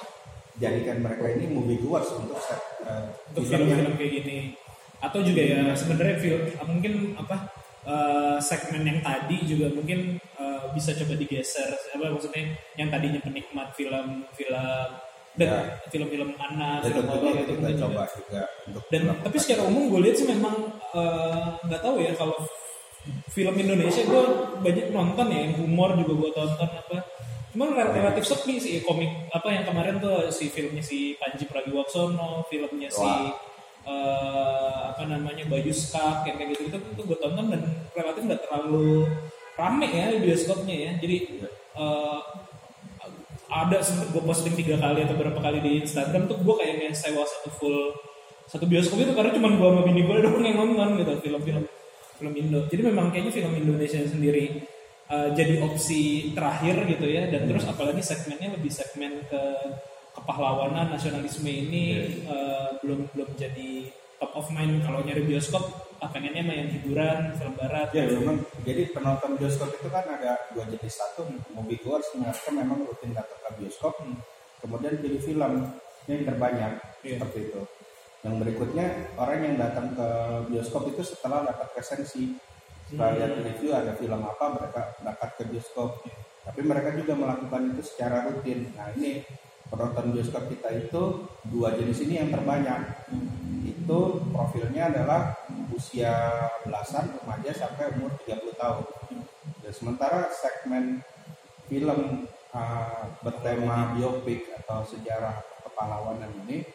jadikan 0.58 1.02
mereka 1.02 1.26
ini 1.30 1.46
movie 1.50 1.78
goers 1.78 2.10
untuk 2.14 2.38
set, 2.38 2.58
eh, 2.86 3.06
untuk 3.30 3.46
film-film 3.46 3.94
kayak 3.94 4.12
gini 4.22 4.38
atau 5.00 5.22
juga 5.24 5.40
ya 5.42 5.62
sebenarnya 5.72 6.16
film 6.20 6.42
mungkin 6.66 6.94
apa 7.16 7.36
eh, 7.86 8.36
segmen 8.42 8.82
yang 8.84 9.00
tadi 9.00 9.36
juga 9.46 9.70
mungkin 9.74 10.18
eh, 10.18 10.62
bisa 10.74 10.94
coba 10.98 11.14
digeser 11.18 11.70
apa 11.96 12.10
maksudnya 12.10 12.54
yang 12.78 12.90
tadinya 12.90 13.22
penikmat 13.22 13.70
film 13.74 14.26
film 14.34 14.90
dan 15.38 15.46
Ya. 15.46 15.62
film-film 15.94 16.34
anak 16.36 16.82
ya, 16.82 16.90
film 16.90 17.06
horor 17.06 17.38
itu 17.38 17.54
kita 17.54 17.70
coba 17.86 18.02
juga. 18.02 18.18
juga 18.18 18.42
untuk 18.66 18.82
dan 18.90 19.02
tapi 19.22 19.36
secara 19.38 19.62
umum 19.62 19.86
gue 19.86 20.00
lihat 20.10 20.16
sih 20.18 20.26
memang 20.26 20.74
nggak 21.70 21.80
tahu 21.86 22.02
ya 22.02 22.10
kalau 22.18 22.34
film 23.30 23.54
Indonesia 23.56 24.02
gue 24.04 24.22
banyak 24.60 24.92
nonton 24.92 25.26
ya 25.32 25.38
yang 25.48 25.54
humor 25.60 25.96
juga 25.96 26.12
gue 26.16 26.30
tonton 26.36 26.70
apa. 26.70 26.98
Cuman 27.50 27.74
rel- 27.74 27.94
relatif 27.94 28.24
sepi 28.30 28.62
sih 28.62 28.78
komik 28.86 29.30
apa 29.34 29.48
yang 29.50 29.64
kemarin 29.66 29.98
tuh 29.98 30.30
si 30.30 30.52
filmnya 30.52 30.84
si 30.84 31.18
Panji 31.18 31.48
Pragiwaksono, 31.50 32.46
filmnya 32.46 32.86
si 32.92 33.10
eh, 33.88 34.80
apa 34.94 35.02
namanya 35.08 35.44
Bayu 35.50 35.72
Skak 35.74 36.28
yang 36.28 36.36
kayak 36.38 36.54
gitu 36.54 36.62
itu 36.70 36.76
tuh 36.78 37.04
gue 37.08 37.18
tonton 37.18 37.50
dan 37.50 37.62
relatif 37.96 38.22
nggak 38.22 38.42
terlalu 38.46 39.08
rame 39.58 39.88
ya 39.90 40.14
bioskopnya 40.20 40.76
ya. 40.76 40.90
Jadi 41.00 41.16
eh, 41.74 42.20
ada 43.50 43.82
sempet 43.82 44.14
gue 44.14 44.22
posting 44.22 44.54
tiga 44.54 44.78
kali 44.78 45.02
atau 45.02 45.18
berapa 45.18 45.40
kali 45.42 45.58
di 45.58 45.82
Instagram 45.82 46.30
tuh 46.30 46.38
gue 46.38 46.54
kayaknya 46.54 46.94
sewa 46.94 47.26
satu 47.26 47.50
full 47.50 47.76
satu 48.46 48.62
bioskop 48.66 49.02
itu 49.02 49.10
karena 49.10 49.34
cuma 49.34 49.50
gue 49.50 49.68
sama 49.74 49.82
bini 49.82 50.06
gue 50.06 50.16
doang 50.22 50.42
yang 50.46 50.58
nonton 50.58 51.02
gitu 51.02 51.12
film-film 51.18 51.66
film 52.20 52.36
Indo. 52.36 52.68
Jadi 52.68 52.82
memang 52.84 53.08
kayaknya 53.08 53.32
film 53.32 53.52
Indonesia 53.56 53.96
sendiri 54.04 54.60
uh, 55.08 55.32
jadi 55.32 55.64
opsi 55.64 56.30
terakhir 56.36 56.84
gitu 56.84 57.08
ya. 57.08 57.32
Dan 57.32 57.48
terus 57.48 57.64
apalagi 57.64 58.04
segmennya 58.04 58.52
lebih 58.52 58.68
segmen 58.68 59.24
ke 59.24 59.42
kepahlawanan 60.12 60.92
nasionalisme 60.92 61.48
ini 61.48 62.12
uh, 62.28 62.76
belum 62.84 63.08
belum 63.16 63.30
jadi 63.40 63.88
top 64.20 64.36
of 64.36 64.46
mind. 64.52 64.84
Kalau 64.84 65.00
nyari 65.00 65.24
bioskop 65.24 65.64
ah, 66.04 66.12
pengennya 66.12 66.44
yang 66.44 66.68
hiburan 66.68 67.32
film 67.40 67.56
barat. 67.56 67.88
Ya 67.96 68.04
memang. 68.04 68.44
Jadi 68.68 68.92
penonton 68.92 69.40
bioskop 69.40 69.72
itu 69.72 69.88
kan 69.88 70.04
ada 70.04 70.36
dua 70.52 70.68
jenis. 70.68 70.92
Satu 70.92 71.24
movie 71.56 71.80
goers 71.80 72.04
mereka 72.20 72.52
memang 72.52 72.84
rutin 72.84 73.16
datang 73.16 73.40
ke 73.40 73.50
bioskop 73.64 73.96
kemudian 74.60 75.00
pilih 75.00 75.20
film 75.24 75.52
yang 76.04 76.22
terbanyak 76.28 76.72
Iya. 77.00 77.16
seperti 77.16 77.38
itu. 77.48 77.60
Yang 78.20 78.34
berikutnya 78.44 78.86
orang 79.16 79.40
yang 79.40 79.56
datang 79.56 79.96
ke 79.96 80.08
bioskop 80.52 80.92
itu 80.92 81.00
setelah 81.00 81.48
dapat 81.48 81.72
resensi 81.72 82.36
setelah 82.90 83.14
lihat 83.14 83.32
review 83.46 83.70
ada 83.70 83.94
film 83.94 84.18
apa 84.18 84.44
mereka 84.50 84.80
berangkat 84.98 85.30
ke 85.38 85.42
bioskop. 85.46 86.02
Tapi 86.42 86.60
mereka 86.66 86.90
juga 86.98 87.14
melakukan 87.14 87.70
itu 87.70 87.82
secara 87.86 88.26
rutin. 88.26 88.74
Nah 88.74 88.90
ini 88.98 89.22
penonton 89.70 90.10
bioskop 90.10 90.50
kita 90.50 90.68
itu 90.74 91.30
dua 91.46 91.78
jenis 91.78 92.02
ini 92.02 92.18
yang 92.18 92.34
terbanyak. 92.34 93.06
Itu 93.62 94.26
profilnya 94.34 94.90
adalah 94.90 95.38
usia 95.70 96.12
belasan 96.66 97.14
remaja 97.22 97.54
sampai 97.54 97.94
umur 97.94 98.10
30 98.26 98.58
tahun. 98.58 98.84
Dan 99.62 99.72
sementara 99.72 100.26
segmen 100.34 100.98
film 101.70 102.26
uh, 102.50 103.04
bertema 103.22 103.94
biopik 103.94 104.50
atau 104.58 104.82
sejarah 104.82 105.38
kepahlawanan 105.62 106.34
ini 106.44 106.66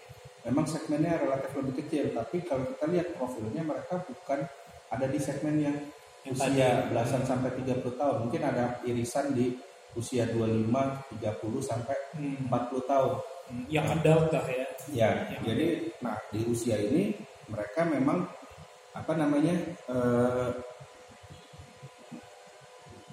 memang 0.46 0.66
segmennya 0.70 1.18
relatif 1.20 1.52
lebih 1.58 1.74
kecil 1.86 2.14
tapi 2.14 2.46
kalau 2.46 2.64
kita 2.70 2.86
lihat 2.88 3.08
profilnya 3.18 3.66
mereka 3.66 4.00
bukan 4.06 4.46
ada 4.94 5.06
di 5.10 5.18
segmen 5.18 5.58
yang 5.58 5.78
usia 6.26 6.90
belasan 6.90 7.22
sampai 7.22 7.54
30 7.54 7.86
tahun. 7.98 8.16
Mungkin 8.26 8.42
ada 8.42 8.82
irisan 8.82 9.34
di 9.38 9.58
usia 9.94 10.26
25 10.30 11.06
30 11.14 11.62
sampai 11.62 11.98
Hmm. 12.18 12.50
40 12.50 12.82
tahun. 12.90 13.14
Yang 13.70 13.86
adult 14.02 14.26
lah 14.34 14.46
ya. 14.50 14.66
Ya 14.90 15.10
Yang- 15.30 15.44
jadi 15.46 15.68
nah 16.02 16.18
di 16.34 16.42
usia 16.50 16.78
ini 16.82 17.14
mereka 17.46 17.86
memang 17.86 18.26
apa 18.96 19.14
namanya 19.14 19.54
eh, 19.86 20.50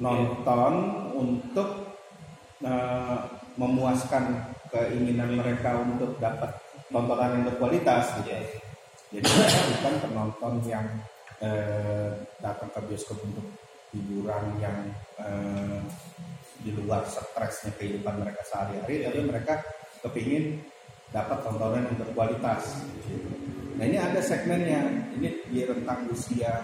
nonton 0.01 0.75
untuk 1.13 1.69
eh, 2.63 3.19
memuaskan 3.59 4.41
keinginan 4.73 5.37
mereka 5.37 5.85
untuk 5.85 6.17
dapat 6.17 6.62
tontonan 6.93 7.41
yang 7.41 7.45
berkualitas 7.49 8.13
gitu. 8.21 8.31
Jadi 9.13 9.27
mereka 9.29 9.61
bukan 9.77 9.95
penonton 10.09 10.55
yang 10.69 10.87
eh, 11.41 12.13
datang 12.41 12.71
ke 12.73 12.81
bioskop 12.87 13.19
untuk 13.25 13.45
hiburan 13.93 14.57
yang 14.61 14.79
eh, 15.21 15.81
di 16.63 16.71
luar 16.79 17.03
stresnya 17.05 17.75
kehidupan 17.75 18.23
mereka 18.23 18.47
sehari-hari, 18.47 19.03
tapi 19.03 19.21
mereka 19.27 19.55
kepingin 20.05 20.63
dapat 21.11 21.43
tontonan 21.43 21.85
yang 21.91 21.99
berkualitas. 21.99 22.79
gitu. 23.09 23.29
Nah 23.77 23.85
ini 23.89 23.99
ada 23.99 24.21
segmennya, 24.23 25.11
ini 25.19 25.43
di 25.51 25.61
rentang 25.67 26.07
usia 26.09 26.63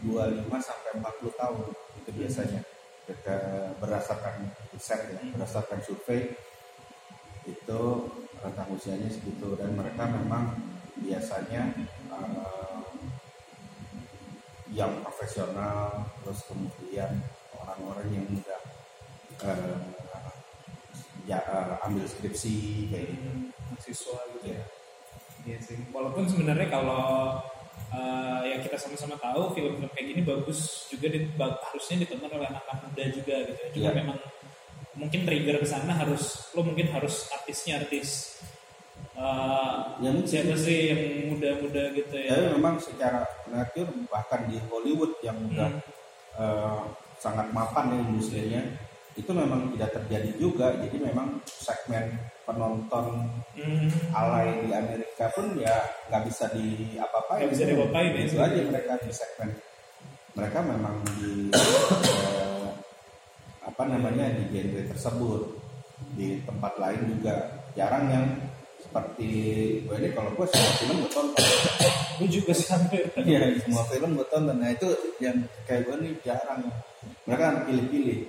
25 0.00 0.48
sampai 0.48 0.90
40 0.96 1.36
tahun 1.36 1.58
itu 2.00 2.10
biasanya 2.16 2.60
berdasarkan 3.82 4.34
riset 4.72 5.00
ya, 5.10 5.20
berdasarkan 5.34 5.78
survei 5.82 6.30
itu 7.48 7.80
rentang 8.40 8.68
usianya 8.72 9.08
segitu 9.12 9.52
dan 9.56 9.76
mereka 9.76 10.08
memang 10.08 10.56
biasanya 11.00 11.72
eh, 12.12 12.82
yang 14.70 14.92
profesional 15.02 16.08
terus 16.22 16.46
kemudian 16.46 17.20
orang-orang 17.56 18.08
yang 18.12 18.26
udah 18.32 18.60
eh, 19.44 19.78
ya, 21.28 21.38
eh, 21.44 21.86
ambil 21.86 22.04
skripsi 22.08 22.88
kayak 22.88 23.06
gitu 23.12 23.30
mahasiswa 23.70 24.18
gitu 24.36 24.46
ya. 24.54 24.62
Iya 25.48 25.58
sih. 25.64 25.78
Walaupun 25.88 26.28
sebenarnya 26.28 26.68
kalau 26.68 27.40
uh, 27.96 28.42
yang 28.44 28.60
kita 28.60 28.76
sama-sama 28.76 29.16
tahu 29.16 29.56
film-film 29.56 29.88
kayak 29.96 30.06
gini 30.12 30.20
bagus 30.20 30.84
juga 30.92 31.08
di, 31.08 31.32
harusnya 31.40 32.04
ditonton 32.04 32.28
oleh 32.36 32.44
anak-anak 32.44 32.92
muda 32.92 33.04
juga 33.08 33.36
gitu. 33.48 33.56
ya. 33.56 33.68
Cuma 33.72 33.80
Iya. 33.88 33.98
memang 34.04 34.18
mungkin 35.00 35.24
trigger 35.24 35.56
ke 35.56 35.66
sana 35.66 35.96
harus 35.96 36.52
lo 36.52 36.60
mungkin 36.60 36.92
harus 36.92 37.24
artisnya 37.32 37.80
artis 37.80 38.36
uh, 39.16 39.96
Ya, 40.00 40.12
siapa 40.24 40.56
sih 40.56 40.92
yang 40.92 41.02
muda-muda 41.28 41.92
gitu 41.92 42.16
ya. 42.16 42.32
Tapi 42.32 42.56
memang 42.56 42.80
secara 42.80 43.20
natur 43.48 43.88
bahkan 44.08 44.48
di 44.48 44.56
Hollywood 44.68 45.12
yang 45.20 45.36
udah 45.44 45.68
eh, 46.40 46.80
sangat 47.20 47.52
mapan 47.52 47.92
ya 47.92 47.98
industrinya 48.00 48.62
itu 49.12 49.28
memang 49.28 49.76
tidak 49.76 49.92
terjadi 50.00 50.30
juga. 50.40 50.72
Jadi 50.80 50.96
memang 51.04 51.36
segmen 51.44 52.16
penonton 52.48 53.28
Hmm. 53.50 53.92
alay 54.16 54.64
di 54.64 54.72
Amerika 54.72 55.28
pun 55.36 55.52
ya 55.60 55.84
nggak 56.08 56.22
bisa 56.32 56.48
di 56.56 56.96
apa-apain. 56.96 57.44
Nggak 57.44 57.52
bisa 57.52 57.64
diapa-apain 57.68 58.08
ya, 58.08 58.20
Itu 58.24 58.30
sebenarnya. 58.32 58.56
aja 58.56 58.70
mereka 58.72 58.92
di 59.04 59.10
segmen. 59.12 59.50
Mereka 60.32 60.58
memang 60.64 60.96
di 61.20 61.32
apa 63.80 63.96
namanya 63.96 64.28
di 64.36 64.44
genre 64.52 64.84
tersebut. 64.92 65.56
Di 66.12 66.44
tempat 66.44 66.76
lain 66.76 67.16
juga 67.16 67.64
jarang 67.72 68.12
yang 68.12 68.26
seperti 68.76 69.32
gue 69.88 69.96
ini 70.04 70.12
kalau 70.12 70.36
gue 70.36 70.44
semua 70.52 70.72
film 70.76 70.96
gue 71.00 71.12
tonton. 71.16 71.48
Gue 72.20 72.28
juga 72.28 72.52
hampir. 72.52 73.08
Iya, 73.24 73.56
semua 73.64 73.88
film 73.88 74.20
gue 74.20 74.26
tonton. 74.28 74.60
Nah 74.60 74.68
itu 74.68 74.84
yang 75.24 75.40
kayak 75.64 75.88
gue 75.88 75.96
nih 75.96 76.12
jarang. 76.20 76.68
Mereka 77.24 77.40
kan 77.40 77.56
pilih-pilih. 77.64 78.20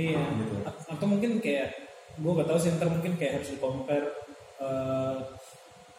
Iya. 0.00 0.16
Gitu. 0.16 0.56
Atau 0.64 1.06
mungkin 1.12 1.44
kayak 1.44 1.76
gue 2.16 2.32
gak 2.32 2.48
tahu 2.48 2.56
sih 2.56 2.72
ntar 2.80 2.88
mungkin 2.88 3.20
kayak 3.20 3.44
harus 3.44 3.52
di 3.52 3.60
compare. 3.60 4.08
eh, 4.56 5.16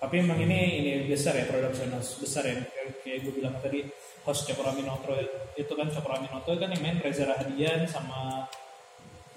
tapi 0.01 0.25
emang 0.25 0.41
ini 0.41 0.81
ini 0.81 0.91
besar 1.05 1.38
ya 1.38 1.45
production 1.45 1.93
house 1.93 2.17
besar 2.17 2.41
ya 2.41 2.57
kayak, 2.57 3.05
kayak 3.05 3.19
gue 3.21 3.33
bilang 3.38 3.53
tadi 3.62 3.86
host 4.25 4.49
Cokro 4.49 4.73
Aminoto 4.73 5.13
itu 5.53 5.73
kan 5.77 5.93
Cokro 5.93 6.17
Aminoto 6.17 6.57
kan 6.57 6.73
yang 6.73 6.81
main 6.81 6.97
Reza 6.97 7.29
Rahadian 7.29 7.86
sama 7.86 8.49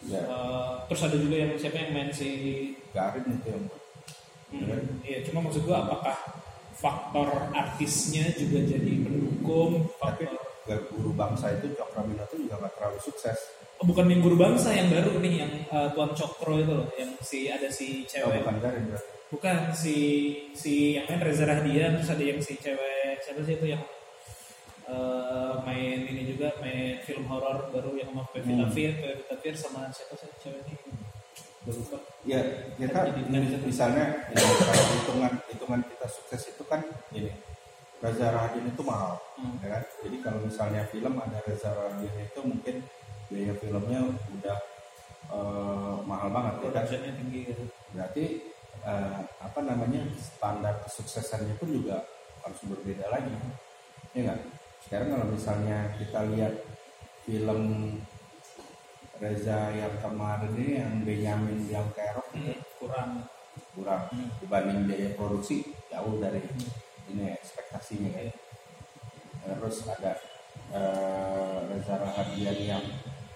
Ya, 0.03 0.23
eh, 0.23 0.73
terus 0.87 1.03
ada 1.03 1.13
juga 1.15 1.37
yang 1.37 1.53
siapa 1.55 1.77
yang 1.77 1.93
main 1.93 2.09
si 2.09 2.29
Garin 2.91 3.25
itu 3.27 3.49
yang 3.49 3.65
Hmm, 4.51 4.99
Iya, 5.07 5.23
cuma 5.23 5.47
maksud 5.47 5.63
gua 5.63 5.87
apakah 5.87 6.19
faktor 6.75 7.31
artisnya 7.53 8.35
juga 8.35 8.59
jadi 8.61 8.99
pendukung 8.99 9.87
tapi 9.95 10.27
faktor 10.27 10.43
gak 10.67 10.81
guru 10.91 11.15
bangsa 11.15 11.55
itu 11.55 11.71
Cokraminoto 11.73 12.35
juga 12.35 12.59
gak 12.59 12.75
terlalu 12.75 12.99
sukses. 12.99 13.39
oh, 13.79 13.87
bukan 13.87 14.11
yang 14.11 14.19
guru 14.19 14.35
bangsa 14.35 14.75
yang 14.75 14.91
baru 14.91 15.19
nih 15.19 15.35
yang 15.39 15.53
eh, 15.65 15.89
Tuan 15.95 16.11
Cokro 16.13 16.59
itu 16.59 16.73
loh 16.73 16.91
yang 16.99 17.15
si 17.21 17.47
ada 17.47 17.71
si 17.71 18.03
Oh, 18.03 18.27
cewek. 18.27 18.43
bukan 18.43 18.57
Garin 18.59 18.85
bukan 19.31 19.57
si 19.71 19.97
si 20.53 20.99
yang 20.99 21.07
main 21.07 21.23
Reza 21.23 21.47
Rahadian 21.47 21.95
terus 21.97 22.11
ada 22.11 22.25
yang 22.25 22.43
si 22.43 22.59
cewek 22.59 23.23
siapa 23.23 23.41
sih 23.47 23.55
itu 23.55 23.67
yang 23.71 23.83
eh, 24.90 25.55
main 25.62 25.98
ini 26.03 26.22
juga 26.26 26.50
main 26.59 26.98
film 27.00 27.24
horor 27.26 27.70
baru 27.70 27.94
yang 27.94 28.11
sama 28.11 28.24
Pevita 28.31 28.66
Hmm. 28.66 28.74
Fir 28.74 28.90
Pevita 28.96 29.35
Fir 29.38 29.55
sama 29.55 29.81
siapa 29.90 30.14
sih 30.16 30.29
ceweknya 30.38 30.76
Gua 31.61 31.74
lupa 31.76 31.98
Ya, 32.20 32.40
kita 32.76 33.00
Jadi, 33.12 33.20
kan- 33.33 33.64
misalnya 33.64 34.05
ini, 34.29 34.40
kalau 34.61 34.85
hitungan 34.92 35.33
hitungan 35.48 35.81
kita 35.87 36.07
sukses 36.07 36.42
itu 36.53 36.62
kan 36.64 36.81
ini 37.12 37.33
Reza 38.00 38.33
Rahadian 38.33 38.72
itu 38.72 38.81
mahal, 38.81 39.16
Hmm. 39.37 39.57
ya 39.61 39.68
kan? 39.70 39.83
Jadi 40.00 40.16
kalau 40.20 40.40
misalnya 40.40 40.85
film 40.88 41.16
ada 41.16 41.38
Reza 41.44 41.68
Rahadian 41.70 42.16
itu 42.18 42.40
mungkin 42.40 42.76
biaya 43.29 43.53
filmnya 43.57 44.00
udah 44.37 44.59
eh, 45.31 45.96
mahal 46.03 46.29
banget 46.29 46.55
ya 46.61 46.70
kan? 46.74 46.85
tinggi 47.14 47.40
gitu 47.46 47.64
Berarti 47.92 48.24
eh, 48.81 49.18
apa 49.38 49.61
namanya 49.61 50.00
standar 50.16 50.81
kesuksesannya 50.83 51.55
pun 51.57 51.68
juga 51.70 52.05
harus 52.40 52.61
berbeda 52.64 53.05
lagi, 53.07 53.33
ya 54.12 54.20
nggak? 54.24 54.40
Sekarang 54.85 55.09
kalau 55.14 55.27
misalnya 55.31 55.93
kita 56.01 56.21
lihat 56.35 56.55
film 57.25 57.62
Reza 59.21 59.69
yang 59.77 59.95
kemarin 60.01 60.53
ini 60.57 60.81
yang 60.81 60.93
Benyamin 61.05 61.61
yang 61.69 61.87
Kerok 61.93 62.33
Hmm, 62.33 62.57
kurang 62.81 63.11
kurang 63.77 64.09
Hmm. 64.09 64.33
dibanding 64.40 64.88
biaya 64.88 65.12
produksi 65.12 65.61
jauh 65.93 66.16
dari 66.16 66.40
ini 67.12 67.37
ekspektasinya 67.37 68.11
kan. 68.16 68.29
Terus 69.45 69.77
ada 69.85 70.12
eh, 70.73 71.59
Reza 71.69 71.95
Rahadian 72.01 72.59
yang 72.64 72.85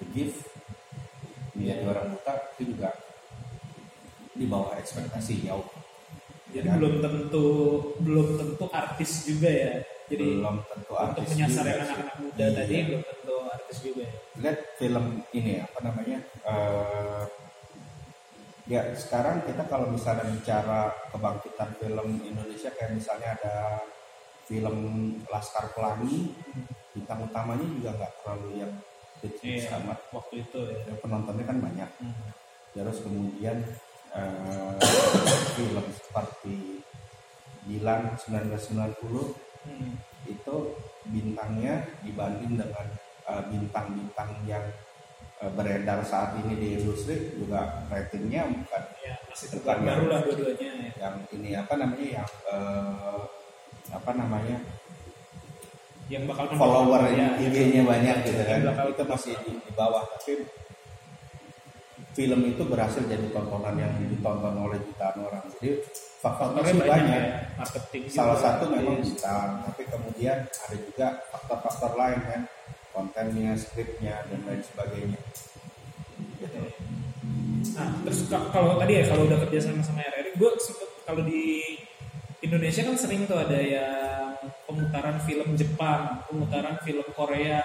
The 0.00 0.06
Gift 0.14 0.46
ini 1.54 1.68
menjadi 1.70 1.82
orang 1.86 2.06
buta 2.16 2.34
itu 2.56 2.62
juga 2.74 2.90
di 4.34 4.46
bawah 4.50 4.74
ekspektasi 4.74 5.46
jauh 5.46 5.66
Jadi 6.50 6.66
Ya. 6.70 6.74
belum 6.78 7.02
tentu 7.02 7.46
belum 7.98 8.38
tentu 8.38 8.64
artis 8.70 9.26
juga 9.26 9.50
ya. 9.50 9.74
Jadi 10.04 10.24
belum 10.36 10.56
tentu 10.68 10.92
untuk 10.92 10.96
artis 11.00 11.26
menyasar 11.32 11.64
anak-anak 11.64 12.16
muda 12.20 12.44
Iya. 12.44 12.54
tadi 12.54 12.74
belum 12.84 13.02
tentu 13.02 13.34
artis 13.48 13.76
juga 13.80 14.02
ya. 14.04 14.12
lihat 14.34 14.58
film 14.76 15.04
ini 15.32 15.52
apa 15.58 15.78
namanya 15.80 16.18
eh, 16.44 17.22
ya 18.64 18.80
sekarang 18.94 19.44
kita 19.44 19.62
kalau 19.64 19.88
misalnya 19.88 20.24
bicara 20.26 20.80
kebangkitan 21.08 21.70
film 21.76 22.08
Indonesia 22.20 22.68
kayak 22.70 22.92
misalnya 22.92 23.28
ada 23.36 23.56
film 24.44 24.76
Laskar 25.28 25.72
Pelangi 25.72 26.32
bintang 26.92 27.24
utamanya 27.24 27.64
juga 27.64 27.90
nggak 27.96 28.12
terlalu 28.20 28.48
yang 28.60 28.72
hits 29.20 29.40
Iya. 29.40 29.80
amat 29.80 29.98
Waktu 30.12 30.34
itu 30.44 30.58
ya. 30.68 30.78
Ya, 30.84 30.94
penontonnya 31.00 31.44
kan 31.44 31.58
banyak 31.58 31.90
Hmm. 31.96 32.28
terus 32.72 33.00
kemudian 33.00 33.56
eh, 34.12 34.76
film 35.56 35.86
seperti 35.90 36.84
Dilan 37.64 38.12
1990 38.20 39.53
Hmm. 39.64 39.92
itu 40.24 40.56
bintangnya 41.06 41.74
dibanding 42.00 42.56
dengan 42.56 42.86
eh, 43.24 43.42
bintang-bintang 43.48 44.30
yang 44.44 44.64
eh, 45.38 45.50
beredar 45.52 46.00
saat 46.02 46.36
ini 46.38 46.54
di 46.54 46.68
industri 46.78 47.34
juga 47.34 47.84
ratingnya 47.88 48.48
bukan 48.48 48.82
Ya, 49.00 49.14
masih 49.28 49.46
Bukan 49.54 49.76
yang- 49.76 49.84
baru 49.84 50.04
lah 50.08 50.20
dua-duanya 50.22 50.68
ya. 50.74 50.90
yang 50.98 51.14
ini 51.30 51.50
apa 51.52 51.74
namanya 51.76 52.06
yang 52.14 52.28
eh, 52.46 53.20
apa 53.90 54.10
namanya 54.14 54.56
Yang 56.08 56.22
bakal 56.28 56.46
follower 56.54 57.02
ya. 57.10 57.32
IG-nya 57.38 57.80
banyak 57.82 58.16
gitu 58.24 58.42
kan 58.44 58.60
itu 58.86 59.02
masih 59.04 59.32
di, 59.40 59.56
di 59.56 59.72
bawah 59.72 60.04
tapi 60.04 60.44
film 62.14 62.40
itu 62.44 62.62
berhasil 62.62 63.02
jadi 63.02 63.26
tontonan 63.28 63.74
yang 63.74 63.92
ditonton 64.00 64.54
oleh 64.56 64.78
jutaan 64.80 65.18
orang 65.20 65.42
jadi 65.58 65.82
faktornya 66.22 66.62
banyak, 66.72 66.86
banyak 66.86 67.20
ya. 67.20 67.36
Marketing 67.58 68.02
salah 68.08 68.32
juga. 68.32 68.44
satu 68.48 68.64
memang 68.70 68.96
Iya. 68.96 69.04
bintang 69.04 69.50
tapi 69.62 69.82
kemudian 69.84 70.36
ada 70.46 70.76
juga 70.78 71.06
faktor-faktor 71.28 71.92
lain 71.94 72.20
kan 72.22 72.40
kontennya 72.90 73.52
skripnya 73.54 74.22
dan 74.24 74.40
lain 74.42 74.62
sebagainya 74.62 75.20
gitu. 76.38 76.60
Nah, 77.74 77.88
terus 78.00 78.18
ka- 78.24 78.48
kalau 78.48 78.78
tadi 78.78 78.92
ya 78.94 79.04
kalau 79.04 79.26
udah 79.26 79.38
kerja 79.44 79.58
sama 79.60 79.82
sama 79.82 80.00
RRI, 80.00 80.30
gue 80.32 80.50
sempet 80.62 80.88
kalau 81.02 81.22
di 81.24 81.42
Indonesia 82.38 82.84
kan 82.84 82.94
sering 82.94 83.24
tuh 83.24 83.34
ada 83.34 83.58
yang 83.58 84.36
pemutaran 84.64 85.18
film 85.20 85.56
Jepang, 85.56 86.22
pemutaran 86.24 86.78
film 86.80 87.02
Korea. 87.10 87.58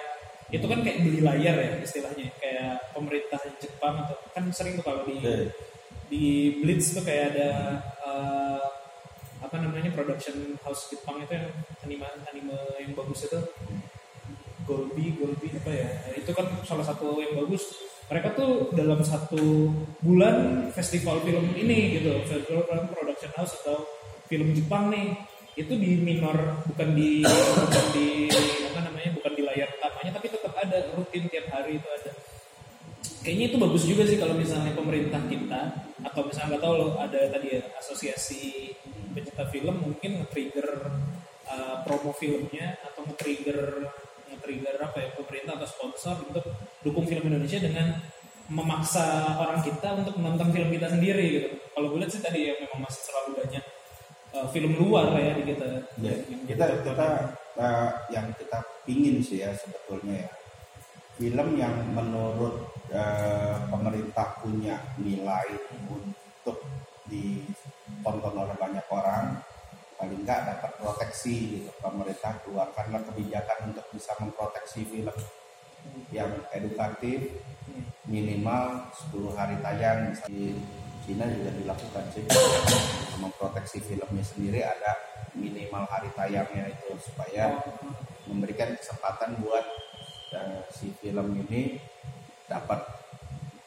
Itu 0.49 0.65
kan 0.65 0.81
kayak 0.81 1.05
beli 1.05 1.21
layar 1.21 1.55
ya 1.61 1.71
istilahnya, 1.81 2.33
kayak 2.41 2.93
pemerintah 2.93 3.41
Jepang 3.61 4.05
atau 4.05 4.17
kan 4.33 4.43
sering 4.49 4.81
tuh 4.81 4.85
kalau 4.85 5.05
di 5.05 5.21
Oke. 5.21 5.53
di 6.09 6.23
Blitz 6.61 6.97
tuh 6.97 7.05
kayak 7.05 7.37
ada 7.37 7.49
eh, 8.01 8.63
apa 9.39 9.55
namanya 9.61 9.93
production 9.93 10.57
house 10.65 10.89
Jepang 10.89 11.21
itu 11.21 11.37
yang 11.37 11.47
anime 11.85 12.07
anime 12.29 12.57
yang 12.81 12.91
bagus 12.97 13.29
itu. 13.29 13.39
Golbi 14.65 15.17
Golbi 15.17 15.49
apa 15.49 15.71
ya? 15.73 15.89
Nah, 15.89 16.13
itu 16.13 16.31
kan 16.33 16.45
salah 16.61 16.85
satu 16.85 17.17
yang 17.17 17.33
bagus. 17.33 17.73
Mereka 18.09 18.37
tuh 18.37 18.73
dalam 18.73 19.01
satu 19.05 19.69
bulan 20.01 20.69
festival 20.73 21.21
film 21.21 21.45
ini 21.53 21.97
gitu 21.97 22.25
festival 22.25 22.89
production 22.89 23.29
house 23.37 23.53
atau 23.61 23.85
film 24.29 24.53
Jepang 24.53 24.89
nih 24.93 25.13
itu 25.57 25.73
di 25.75 25.99
minor 25.99 26.63
bukan 26.69 26.95
di 26.95 27.19
bukan 27.25 27.85
di 27.91 28.31
apa 28.69 28.79
namanya 28.87 29.09
bukan 29.11 29.31
di 29.35 29.43
layar 29.43 29.67
utamanya 29.75 30.11
tapi 30.15 30.27
ada 30.69 30.93
rutin 30.93 31.25
tiap 31.27 31.49
hari 31.49 31.81
itu 31.81 31.89
ada 31.89 32.11
kayaknya 33.25 33.45
itu 33.51 33.57
bagus 33.59 33.83
juga 33.83 34.03
sih 34.07 34.17
kalau 34.21 34.35
misalnya 34.37 34.71
pemerintah 34.71 35.19
kita 35.27 35.61
atau 36.05 36.21
misalnya 36.23 36.55
nggak 36.55 36.63
tahu 36.63 36.73
loh 36.79 36.91
ada 37.01 37.19
tadi 37.27 37.47
ya 37.59 37.61
asosiasi 37.75 38.71
pencinta 39.11 39.43
film 39.51 39.75
mungkin 39.83 40.23
nge-trigger 40.23 40.87
uh, 41.49 41.83
promo 41.83 42.15
filmnya 42.15 42.79
atau 42.85 43.03
nge-trigger 43.09 43.89
nge-trigger 44.31 44.75
apa 44.79 44.97
ya 45.03 45.09
pemerintah 45.17 45.53
atau 45.59 45.67
sponsor 45.67 46.15
untuk 46.31 46.45
dukung 46.85 47.03
film 47.09 47.27
Indonesia 47.27 47.59
dengan 47.59 47.99
memaksa 48.49 49.37
orang 49.37 49.61
kita 49.61 49.93
untuk 49.93 50.17
menonton 50.17 50.49
film 50.49 50.69
kita 50.73 50.89
sendiri 50.89 51.25
gitu. 51.37 51.49
Kalau 51.69 51.93
gue 51.93 52.01
lihat 52.01 52.11
sih 52.11 52.21
tadi 52.23 52.49
ya 52.49 52.53
memang 52.57 52.81
masih 52.81 53.01
terlalu 53.05 53.29
banyak 53.45 53.65
uh, 54.33 54.47
film 54.49 54.71
luar 54.73 55.13
ya 55.13 55.37
di 55.37 55.43
kita. 55.53 55.65
Ya, 56.01 56.13
Yang 56.25 56.41
kita 56.49 56.65
tonton. 56.65 56.81
kita 56.89 57.07
eh, 57.59 57.89
yang 58.09 58.27
kita 58.33 58.57
pingin 58.89 59.15
sih 59.21 59.45
ya 59.45 59.53
sebetulnya 59.53 60.25
ya 60.25 60.29
film 61.19 61.59
yang 61.59 61.75
menurut 61.91 62.71
eh, 62.95 63.59
pemerintah 63.67 64.39
punya 64.39 64.79
nilai 64.95 65.51
untuk 65.91 66.63
ditonton 67.11 68.35
oleh 68.39 68.55
banyak 68.55 68.87
orang 68.87 69.43
paling 69.99 70.23
nggak 70.23 70.47
dapat 70.47 70.71
proteksi 70.79 71.59
gitu 71.59 71.69
pemerintah 71.83 72.39
keluarkanlah 72.47 73.03
kebijakan 73.11 73.75
untuk 73.75 73.83
bisa 73.91 74.15
memproteksi 74.23 74.87
film 74.87 75.17
yang 76.15 76.31
edukatif 76.55 77.35
minimal 78.07 78.89
10 79.11 79.35
hari 79.35 79.59
tayang. 79.59 80.15
Di 80.25 80.55
Cina 81.03 81.27
juga 81.27 81.51
dilakukan 81.51 82.05
sih 82.15 82.23
memproteksi 83.19 83.83
filmnya 83.83 84.23
sendiri 84.23 84.63
ada 84.63 84.95
minimal 85.35 85.83
hari 85.89 86.07
tayangnya 86.15 86.71
itu 86.71 86.95
supaya 87.01 87.59
memberikan 88.29 88.71
kesempatan 88.77 89.35
buat 89.43 89.65
eh, 90.33 90.61
si 90.73 90.93
film 90.97 91.35
ini 91.47 91.77
dapat 92.49 92.81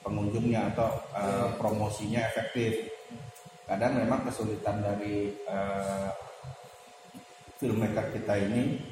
pengunjungnya 0.02 0.74
atau 0.74 0.90
eh, 1.14 1.48
promosinya 1.56 2.20
efektif. 2.26 2.90
Kadang 3.66 4.02
memang 4.02 4.26
kesulitan 4.26 4.82
dari 4.82 5.30
eh, 5.32 6.10
filmmaker 7.62 8.10
kita 8.10 8.34
ini 8.36 8.82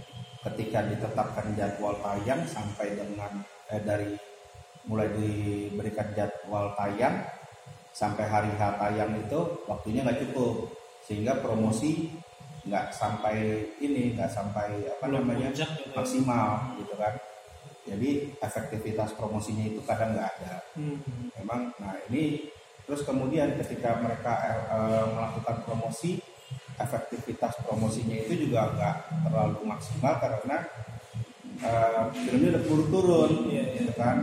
ketika 0.41 0.87
ditetapkan 0.89 1.53
jadwal 1.59 1.99
tayang 2.01 2.47
sampai 2.47 2.95
dengan 2.97 3.43
eh, 3.69 3.83
dari 3.83 4.15
mulai 4.89 5.13
diberikan 5.13 6.09
jadwal 6.17 6.73
tayang 6.79 7.21
sampai 7.91 8.25
hari 8.25 8.53
H 8.57 8.81
tayang 8.81 9.13
itu 9.19 9.41
waktunya 9.67 10.07
nggak 10.07 10.23
cukup. 10.31 10.71
Sehingga 11.05 11.43
promosi 11.43 12.07
nggak 12.65 12.93
sampai 12.93 13.67
ini 13.81 14.15
nggak 14.15 14.31
sampai 14.31 14.85
apa 14.85 15.05
Belum 15.09 15.25
namanya 15.25 15.49
puncak 15.51 15.71
gitu. 15.81 15.97
maksimal 15.97 16.77
gitu 16.77 16.95
kan 17.01 17.15
jadi 17.87 18.11
efektivitas 18.39 19.17
promosinya 19.17 19.65
itu 19.67 19.81
kadang 19.85 20.13
nggak 20.15 20.31
ada 20.41 20.55
Hmm. 20.77 20.99
memang 21.41 21.75
nah 21.83 21.97
ini 22.09 22.47
terus 22.87 23.03
kemudian 23.03 23.55
ketika 23.59 23.99
mereka 23.99 24.33
eh, 24.71 25.05
melakukan 25.11 25.67
promosi 25.67 26.21
efektivitas 26.79 27.59
promosinya 27.67 28.17
itu 28.17 28.49
juga 28.49 28.71
nggak 28.73 28.97
terlalu 29.29 29.59
maksimal 29.67 30.15
karena 30.17 30.57
eh, 31.61 32.03
filmnya 32.25 32.49
udah 32.57 32.65
turun 32.65 32.87
turun 32.89 33.31
Iya, 33.51 33.63
iya. 33.63 33.63
gitu 33.83 33.93
kan 33.99 34.17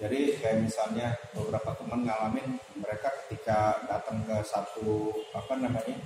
jadi 0.00 0.20
kayak 0.40 0.58
misalnya 0.64 1.12
beberapa 1.36 1.76
teman 1.76 2.08
ngalamin 2.08 2.56
mereka 2.80 3.12
ketika 3.24 3.84
datang 3.84 4.24
ke 4.24 4.36
satu 4.48 5.12
apa 5.36 5.60
namanya 5.60 5.96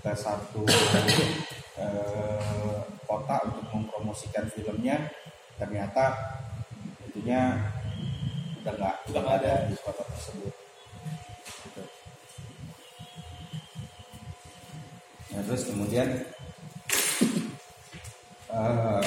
ke 0.00 0.10
satu 0.14 0.62
eh, 1.78 2.78
kota 3.04 3.36
untuk 3.50 3.64
mempromosikan 3.74 4.46
filmnya 4.50 5.10
ternyata 5.60 6.04
itunya 7.10 7.58
udah 8.64 8.72
nggak 8.74 8.94
udah 9.12 9.20
nggak 9.20 9.38
ada 9.44 9.52
di 9.68 9.74
kota 9.80 10.02
tersebut. 10.08 10.54
Nah, 15.34 15.42
terus 15.50 15.62
kemudian 15.66 16.08
eh, 18.54 19.04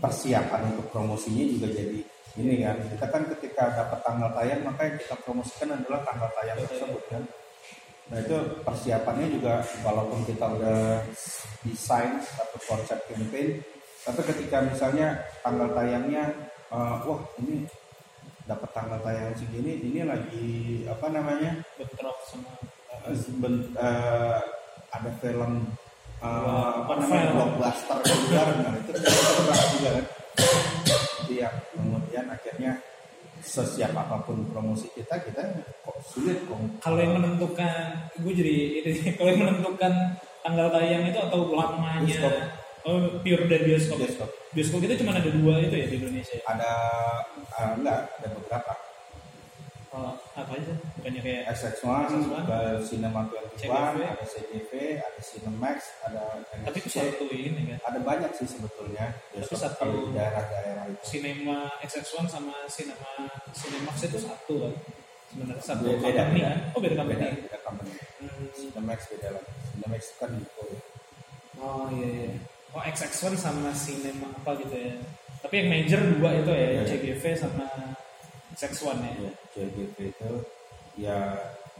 persiapan 0.00 0.60
untuk 0.74 0.86
promosinya 0.94 1.44
juga 1.44 1.68
jadi 1.74 2.00
ini 2.38 2.62
kan 2.62 2.76
kita 2.88 3.06
kan 3.10 3.22
ketika 3.36 3.64
dapat 3.74 3.98
tanggal 4.06 4.30
tayang 4.32 4.62
maka 4.64 4.80
yang 4.88 4.96
kita 4.96 5.14
promosikan 5.26 5.76
adalah 5.76 6.00
tanggal 6.06 6.30
tayang 6.38 6.58
tersebut 6.64 7.02
kan 7.10 7.22
nah 8.10 8.18
itu 8.18 8.36
persiapannya 8.66 9.26
juga 9.38 9.62
walaupun 9.86 10.26
kita 10.26 10.42
udah 10.42 10.98
desain 11.62 12.18
satu 12.22 12.58
konsep 12.66 12.98
campaign 13.06 13.62
tapi 14.00 14.20
ketika 14.32 14.64
misalnya 14.64 15.20
tanggal 15.44 15.68
tayangnya 15.76 16.24
eh, 16.72 16.94
wah 17.04 17.20
ini 17.40 17.68
dapat 18.48 18.70
tanggal 18.74 18.98
tayang 19.04 19.30
segini 19.36 19.78
ini 19.78 20.00
lagi 20.02 20.48
apa 20.88 21.06
namanya 21.12 21.60
bentrok 21.78 22.16
sama 22.26 22.50
ben- 23.38 23.70
eh, 23.76 24.40
ada 24.90 25.10
film 25.22 25.70
Wah, 26.20 26.84
apa 26.84 27.00
namanya 27.00 27.32
Marvel. 27.32 27.56
blockbuster 27.56 27.96
keluar 28.04 28.48
nah 28.60 28.76
itu 28.76 28.90
kita 28.92 29.08
bahas 29.48 29.66
juga 29.72 29.90
kan 29.96 30.06
Jadi 31.24 31.34
ya 31.40 31.48
kemudian 31.72 32.24
akhirnya 32.28 32.72
sesiap 33.40 33.96
apa 33.96 34.20
pun 34.28 34.44
promosi 34.52 34.92
kita 34.92 35.16
kita 35.16 35.40
kok 35.80 35.96
sulit 36.04 36.44
kok 36.44 36.60
kalau 36.84 37.00
yang 37.00 37.16
menentukan 37.16 37.72
gue 38.20 38.32
jadi 38.36 38.54
ini 38.84 39.16
kalau 39.16 39.32
yang 39.32 39.40
menentukan 39.48 39.92
tanggal 40.44 40.68
tayang 40.68 41.08
itu 41.08 41.16
atau 41.16 41.40
lamanya. 41.56 42.04
Oh, 42.82 43.20
pure 43.20 43.44
dan 43.44 43.60
bioskop. 43.62 43.98
bioskop 43.98 44.30
Bioskop 44.50 44.80
itu 44.80 44.94
cuma 44.98 45.12
ada 45.12 45.26
dua 45.26 45.60
itu 45.60 45.74
ya 45.74 45.86
di 45.86 45.96
Indonesia. 45.96 46.34
ya? 46.34 46.42
ada 46.48 46.70
ah, 47.52 47.70
enggak 47.74 47.98
ada 48.16 48.28
beberapa 48.32 48.72
Oh, 49.90 50.14
apa 50.32 50.54
aja? 50.54 50.70
Bukannya 50.94 51.18
kayak 51.18 51.50
SX1, 51.50 51.82
SX1, 51.82 52.46
ke 52.46 52.58
Cinema 52.80 53.26
21, 53.26 53.58
CGV. 53.58 53.98
ada 54.06 54.22
CGV, 54.24 54.70
ada 54.96 55.18
Cinemax, 55.18 55.76
ada 56.00 56.22
tapi 56.62 56.78
itu 56.78 56.88
satu 56.88 57.26
ini 57.26 57.60
kan. 57.66 57.78
Ada 57.84 57.98
banyak 57.98 58.30
sih 58.32 58.46
sebetulnya 58.46 59.10
bioskop 59.34 59.58
satu- 59.58 59.90
di 60.06 60.14
daerah-daerah 60.14 60.84
itu. 60.86 61.02
Cinema 61.02 61.66
XX1 61.82 62.22
sama 62.24 62.54
Cinema 62.70 63.10
Cinemax 63.50 63.96
itu 64.06 64.18
satu 64.22 64.54
kan. 64.62 64.74
Sebenarnya 65.26 65.58
satu 65.60 65.82
Beda, 65.82 65.98
company 65.98 66.38
beda. 66.38 66.46
kan. 66.46 66.58
Oh, 66.70 66.80
beda 66.80 66.94
company. 66.94 67.18
Beda, 67.18 67.34
beda 67.42 67.58
company. 67.60 67.92
Hmm. 68.22 68.46
Cinemax 68.54 68.98
beda 69.10 69.28
lagi. 69.34 69.50
Cinemax 69.68 70.02
kan 70.16 70.30
itu. 70.32 70.64
Oh 71.58 71.86
iya 71.90 72.06
iya. 72.06 72.30
Oh 72.70 72.82
XX1 72.82 73.34
sama 73.34 73.70
Cinema 73.74 74.30
apa 74.30 74.54
gitu 74.62 74.76
ya. 74.78 74.94
Tapi 75.40 75.54
yang 75.64 75.68
major 75.72 76.00
dua 76.20 76.30
itu 76.38 76.52
ya, 76.52 76.68
Iya. 76.70 76.82
CGV 76.86 77.22
sama 77.34 77.66
XX1 78.54 79.00
ya. 79.02 79.14
Ya, 79.18 79.32
CGV 79.56 79.96
itu 80.14 80.30
ya 81.00 81.18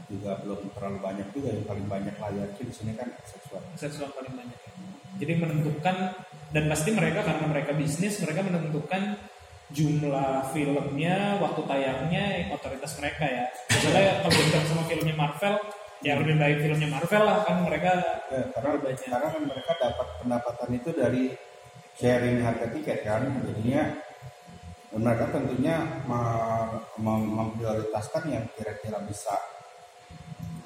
juga 0.09 0.35
belum 0.41 0.73
terlalu 0.75 0.97
banyak 0.99 1.27
juga 1.31 1.53
yang 1.53 1.65
paling 1.69 1.85
banyak 1.87 2.15
layarnya 2.17 2.63
di 2.63 2.73
sini 2.73 2.91
kan 2.97 3.07
XX1. 3.23 3.61
XX1 3.79 4.11
paling 4.11 4.33
banyak. 4.35 4.59
ya. 4.59 4.71
Jadi 5.21 5.33
menentukan 5.37 5.95
dan 6.51 6.63
pasti 6.67 6.89
mereka 6.91 7.19
karena 7.23 7.45
mereka 7.47 7.71
bisnis, 7.77 8.19
mereka 8.19 8.41
menentukan 8.43 9.15
jumlah 9.71 10.51
filmnya, 10.51 11.39
waktu 11.39 11.61
tayangnya 11.63 12.51
otoritas 12.51 12.91
mereka 12.99 13.23
ya. 13.23 13.45
Misalnya 13.71 14.19
kalau 14.19 14.63
sama 14.67 14.83
filmnya 14.83 15.15
Marvel, 15.15 15.55
ya 16.01 16.17
lebih 16.17 16.35
baik 16.35 16.57
filmnya 16.59 16.89
Marvel 16.89 17.23
lah 17.23 17.37
kan 17.45 17.61
mereka 17.61 17.93
Ya, 18.31 18.41
karena 18.49 18.69
Banyak. 18.79 18.99
karena 19.03 19.27
kan 19.27 19.41
mereka 19.43 19.71
dapat 19.75 20.07
pendapatan 20.17 20.69
itu 20.71 20.89
dari 20.91 21.23
sharing 21.93 22.39
harga 22.39 22.67
tiket 22.71 23.03
kan, 23.03 23.27
jadinya 23.43 23.83
mereka 24.91 25.25
tentunya 25.29 25.75
me- 26.03 26.79
mem- 26.97 27.31
memprioritaskan 27.31 28.23
yang 28.27 28.45
kira-kira 28.55 29.03
bisa 29.03 29.35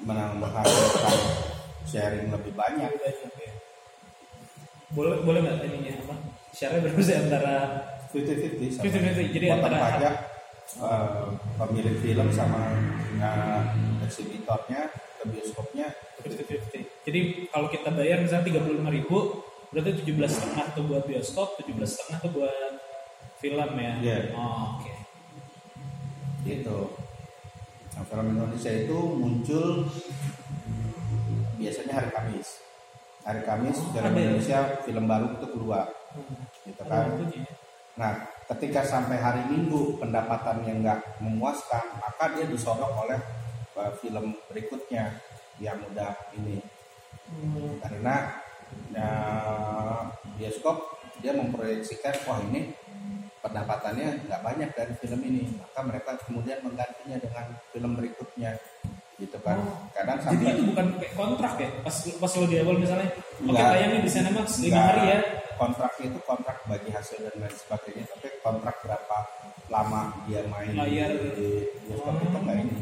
menghasilkan 0.02 1.18
sharing 1.84 2.30
lebih 2.30 2.54
banyak. 2.54 2.90
ya. 2.90 3.52
Boleh 4.88 5.18
boleh 5.20 5.40
nggak 5.42 5.66
ininya 5.66 5.92
apa? 6.06 6.14
Syaratnya 6.54 6.80
berapa 6.86 7.00
sih 7.02 7.16
antara 7.18 7.54
50-50 8.14 8.70
sama 8.72 8.86
50-50, 8.86 9.34
jadi 9.34 9.46
potong 9.50 9.60
antara- 9.60 9.82
pajak 9.92 10.14
eh, 10.76 11.24
pemilik 11.58 11.96
film 12.00 12.28
sama 12.30 12.60
eh, 13.18 13.60
eksibitornya 14.06 14.80
ke 15.26 15.42
bioskopnya 15.42 15.86
50-50. 16.22 17.06
Jadi 17.06 17.20
kalau 17.50 17.66
kita 17.66 17.90
bayar 17.90 18.22
misalnya 18.22 18.46
35 18.46 18.94
ribu, 18.94 19.42
berarti 19.74 19.90
17 20.06 20.30
setengah 20.30 20.66
tuh 20.72 20.84
buat 20.86 21.02
bioskop, 21.02 21.58
17 21.58 21.74
setengah 21.82 22.18
tuh 22.22 22.30
buat 22.38 22.72
film 23.42 23.70
ya. 23.76 23.92
Iya. 24.00 24.18
Oh, 24.38 24.78
Oke. 24.78 24.94
gitu. 26.46 26.78
Nah, 27.96 28.02
film 28.06 28.26
Indonesia 28.32 28.70
itu 28.70 28.98
muncul 29.18 29.88
biasanya 31.56 31.92
hari 31.98 32.08
Kamis. 32.14 32.48
Hari 33.26 33.42
Kamis 33.42 33.76
Oh, 33.82 33.90
film 33.90 34.06
ada 34.06 34.14
ya? 34.14 34.22
Indonesia 34.30 34.58
film 34.86 35.04
baru 35.10 35.26
itu 35.34 35.46
keluar, 35.50 35.86
gitu 36.62 36.80
Ada 36.86 37.10
kan. 37.10 37.26
ya. 37.34 37.52
Nah, 37.96 38.12
ketika 38.52 38.84
sampai 38.84 39.16
hari 39.16 39.42
Minggu 39.48 39.96
pendapatannya 39.98 40.84
nggak 40.84 41.00
memuaskan, 41.24 41.96
maka 41.98 42.36
dia 42.36 42.44
disodok 42.44 42.92
oleh 43.08 43.16
uh, 43.76 43.92
film 44.00 44.34
berikutnya 44.48 45.20
yang 45.60 45.78
udah 45.92 46.12
ini. 46.34 46.60
Hmm. 47.26 47.78
Karena 47.82 48.16
uh, 48.94 50.00
bioskop 50.36 50.76
dia 51.18 51.32
memproyeksikan, 51.32 52.14
wah 52.28 52.40
ini 52.44 52.76
pendapatannya 53.40 54.26
nggak 54.26 54.42
banyak 54.42 54.70
dari 54.74 54.92
film 55.00 55.20
ini, 55.22 55.42
maka 55.56 55.80
mereka 55.86 56.10
kemudian 56.26 56.60
menggantinya 56.60 57.16
dengan 57.16 57.46
film 57.70 57.92
berikutnya, 57.94 58.58
gitu 59.16 59.38
kan. 59.40 59.56
Oh, 59.62 59.86
Kadang 59.94 60.18
Jadi 60.18 60.26
sampai 60.44 60.52
itu 60.52 60.62
bukan 60.66 60.86
kayak 61.00 61.14
kontrak 61.14 61.54
ya? 61.56 61.68
Pas 61.80 61.96
pas 62.20 62.32
lo 62.36 62.44
di 62.44 62.56
awal 62.60 62.76
misalnya, 62.76 63.08
oke 63.16 63.48
Enggak. 63.48 63.68
tayangnya 63.72 64.00
di 64.04 64.10
Cinemax 64.10 64.48
5 64.60 64.66
Nggak. 64.68 64.84
hari 64.84 65.02
ya. 65.08 65.18
kontraknya 65.56 66.04
itu 66.12 66.20
kontrak 66.28 66.56
bagi 66.68 66.90
hasil 66.92 67.16
dan 67.24 67.34
lain 67.40 67.56
sebagainya, 67.56 68.04
tapi 68.12 68.28
kontrak 68.44 68.76
berapa 68.84 69.18
lama 69.72 70.02
dia 70.28 70.44
main 70.46 70.76
Bayar. 70.76 71.10
di 71.16 71.64
bioskop 71.88 72.12
Oh. 72.12 72.24
itu 72.28 72.38
nggak 72.44 72.56
ini. 72.60 72.76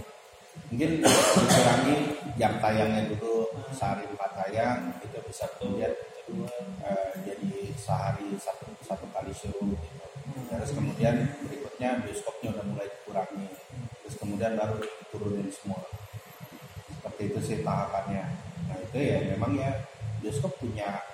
Mungkin 0.71 0.90
dikurangi 1.05 1.97
jam 2.35 2.53
tayangnya 2.59 3.07
dulu 3.14 3.47
sehari 3.71 4.07
empat 4.11 4.31
tayang 4.35 4.90
itu 5.03 5.19
bisa 5.29 5.47
kemudian 5.59 5.93
eh, 6.83 7.11
jadi 7.23 7.53
sehari 7.79 8.35
satu 8.38 8.67
satu 8.83 9.07
kali 9.14 9.31
show 9.31 9.55
gitu. 9.55 9.88
Terus 10.51 10.73
kemudian 10.73 11.14
berikutnya 11.45 12.01
bioskopnya 12.03 12.49
udah 12.59 12.64
mulai 12.67 12.88
dikurangi. 12.88 13.47
Terus 14.03 14.14
kemudian 14.19 14.57
baru 14.57 14.81
turunin 15.12 15.49
semua. 15.53 15.85
Seperti 16.90 17.23
itu 17.31 17.40
sih 17.45 17.59
tahapannya. 17.61 18.25
Nah 18.71 18.77
itu 18.81 18.99
ya 18.99 19.19
memang 19.37 19.53
ya 19.55 19.71
bioskop 20.25 20.57
punya 20.59 21.05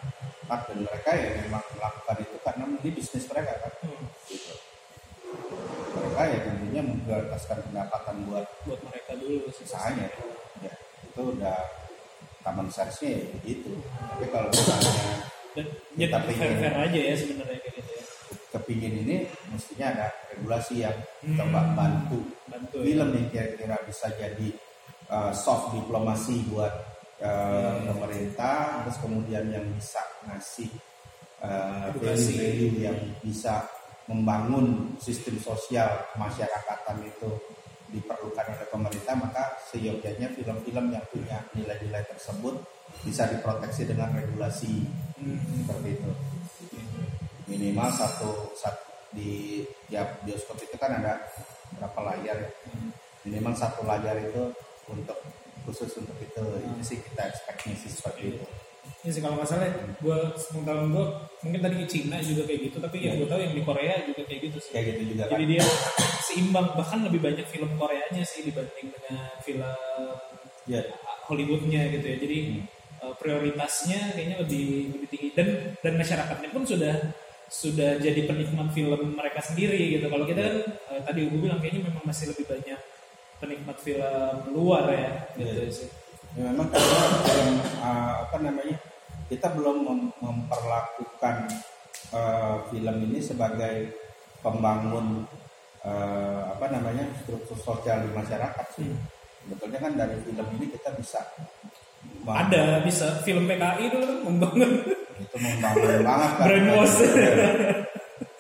hak 0.47 0.61
dan 0.71 0.79
mereka 0.83 1.11
ya 1.15 1.29
memang 1.47 1.63
melakukan 1.75 2.17
itu 2.23 2.37
karena 2.43 2.65
ini 2.71 2.91
bisnis 2.95 3.27
mereka 3.29 3.53
kan. 3.61 3.73
Hmm. 3.83 4.05
Gitu. 4.31 4.55
Mereka 6.11 6.23
ya 6.27 6.39
tentunya 6.43 6.83
memprioritaskan 6.83 7.59
pendapatan 7.65 8.17
buat 8.27 8.47
Buat 8.65 8.81
mereka 8.85 9.13
dulu 9.15 9.47
sih. 9.51 9.65
usahanya. 9.65 10.07
Ya 10.61 10.73
itu 11.03 11.21
udah 11.23 11.59
common 12.41 12.69
sense-nya 12.69 13.11
ya 13.15 13.25
begitu. 13.37 13.71
Tapi 14.11 14.27
kalau 14.29 14.49
misalnya 14.49 14.93
Dan 15.51 15.67
Kita 15.93 16.19
jadi 16.23 16.33
fair 16.35 16.53
fair 16.57 16.75
aja 16.79 17.01
ya 17.01 17.15
sebenarnya 17.15 17.59
kayak 17.59 17.75
gitu 17.77 17.91
ya. 17.91 18.05
kepingin 18.51 18.95
ini 19.03 19.17
mestinya 19.49 19.87
ada 19.91 20.07
regulasi 20.31 20.75
yang 20.81 20.97
Hmm. 21.21 21.37
coba 21.37 21.61
bantu 21.75 22.23
Bantu 22.47 22.77
ya. 22.81 22.85
film 22.87 23.09
yang 23.13 23.27
kira-kira 23.29 23.77
bisa 23.85 24.07
jadi 24.15 24.49
uh, 25.07 25.31
soft 25.31 25.75
diplomasi 25.75 26.47
buat 26.49 26.71
uh, 27.19 27.83
pemerintah 27.85 28.83
terus 28.83 28.97
kemudian 28.99 29.51
yang 29.51 29.67
bisa 29.75 30.01
ngasih 30.25 30.71
uh, 31.43 31.91
value-value 31.95 32.79
yang 32.81 32.99
bisa 33.21 33.67
membangun 34.11 34.99
sistem 34.99 35.39
sosial 35.39 35.87
masyarakatan 36.19 36.99
itu 37.07 37.31
diperlukan 37.95 38.59
oleh 38.59 38.67
pemerintah 38.67 39.15
maka 39.15 39.55
seyogyanya 39.71 40.31
film-film 40.35 40.91
yang 40.91 41.05
punya 41.11 41.39
nilai-nilai 41.55 42.03
tersebut 42.11 42.59
bisa 43.07 43.31
diproteksi 43.31 43.87
dengan 43.87 44.11
regulasi. 44.11 44.83
Hmm. 45.21 45.39
seperti 45.63 46.01
itu. 46.01 46.11
Minimal 47.51 47.91
satu, 47.93 48.51
satu 48.59 49.15
di 49.15 49.63
tiap 49.91 50.23
bioskop 50.27 50.59
itu 50.59 50.75
kan 50.81 50.97
ada 51.03 51.19
berapa 51.79 52.01
layar 52.15 52.37
ya? 52.47 52.51
Minimal 53.27 53.55
satu 53.55 53.87
layar 53.87 54.17
itu 54.17 54.55
untuk 54.91 55.19
khusus 55.67 55.93
untuk 55.99 56.17
itu. 56.19 56.41
Itu 56.41 56.83
sih 56.83 56.99
kita 56.99 57.31
expectnya 57.31 57.75
sih 57.79 57.91
seperti 57.91 58.23
itu 58.35 58.47
Ini 59.01 59.11
sih 59.11 59.23
kalau 59.25 59.41
nggak 59.41 59.49
salah, 59.49 59.65
gue 59.97 60.19
sepengetahuan 60.37 60.93
gue 60.93 61.05
mungkin 61.41 61.61
tadi 61.65 61.77
di 61.81 61.87
Cina 61.89 62.21
juga 62.21 62.45
kayak 62.45 62.61
gitu, 62.69 62.77
tapi 62.85 63.01
yang 63.01 63.17
gue 63.17 63.25
tahu 63.25 63.41
yang 63.41 63.55
di 63.57 63.63
Korea 63.65 63.97
juga 64.05 64.23
kayak 64.29 64.41
gitu 64.45 64.59
sih. 64.61 64.73
kayak 64.77 64.87
gitu 64.93 65.03
juga 65.17 65.23
kan 65.25 65.33
Jadi 65.41 65.45
dia 65.49 65.65
seimbang, 66.21 66.67
bahkan 66.77 66.99
lebih 67.09 67.21
banyak 67.25 67.47
film 67.49 67.71
Koreanya 67.81 68.23
sih 68.23 68.45
dibanding 68.45 68.93
dengan 68.93 69.17
film 69.41 69.65
ya 70.69 70.81
Hollywoodnya 71.25 71.89
gitu 71.97 72.07
ya. 72.07 72.17
Jadi 72.21 72.39
eh, 73.01 73.15
prioritasnya 73.17 74.01
kayaknya 74.13 74.37
lebih 74.45 74.65
lebih 74.93 75.09
tinggi 75.09 75.29
dan 75.33 75.49
dan 75.81 75.93
masyarakatnya 75.97 76.49
pun 76.53 76.63
sudah 76.69 76.95
sudah 77.51 77.99
jadi 77.99 78.29
penikmat 78.29 78.69
film 78.71 79.17
mereka 79.17 79.41
sendiri 79.41 79.97
gitu. 79.97 80.07
Kalau 80.07 80.29
kita 80.29 80.41
kan 80.45 80.57
eh, 80.93 81.01
tadi 81.09 81.21
gue 81.25 81.41
bilang 81.41 81.57
kayaknya 81.57 81.89
memang 81.89 82.05
masih 82.05 82.37
lebih 82.37 82.45
banyak 82.45 82.77
penikmat 83.41 83.77
film 83.81 84.37
luar 84.53 84.85
ya 84.93 85.09
gitu 85.41 85.65
Iya. 85.65 85.73
sih. 85.73 85.89
Ya, 86.31 86.47
memang 86.53 86.71
karena 86.71 86.95
dalam 87.27 87.49
uh, 87.83 88.13
apa 88.23 88.37
namanya 88.39 88.77
kita 89.31 89.47
belum 89.55 89.87
mem- 89.87 90.15
memperlakukan 90.19 91.37
uh, 92.11 92.67
film 92.67 92.97
ini 93.07 93.23
sebagai 93.23 93.95
pembangun 94.43 95.23
uh, 95.87 96.51
apa 96.51 96.67
namanya 96.69 97.07
struktur 97.23 97.55
sosial 97.55 98.03
di 98.03 98.11
masyarakat 98.11 98.67
sih. 98.75 98.91
Sebetulnya 99.47 99.79
kan 99.81 99.93
dari 99.95 100.19
film 100.27 100.47
ini 100.59 100.67
kita 100.69 100.91
bisa 100.99 101.23
Ada 102.25 102.81
bisa 102.85 103.23
film 103.23 103.45
PKI 103.49 103.93
itu 103.93 103.99
membangun 104.25 104.71
itu 105.17 105.37
membangun 105.39 106.01
banget 106.03 106.31
kan. 106.37 106.45
Brainwash. 106.49 106.99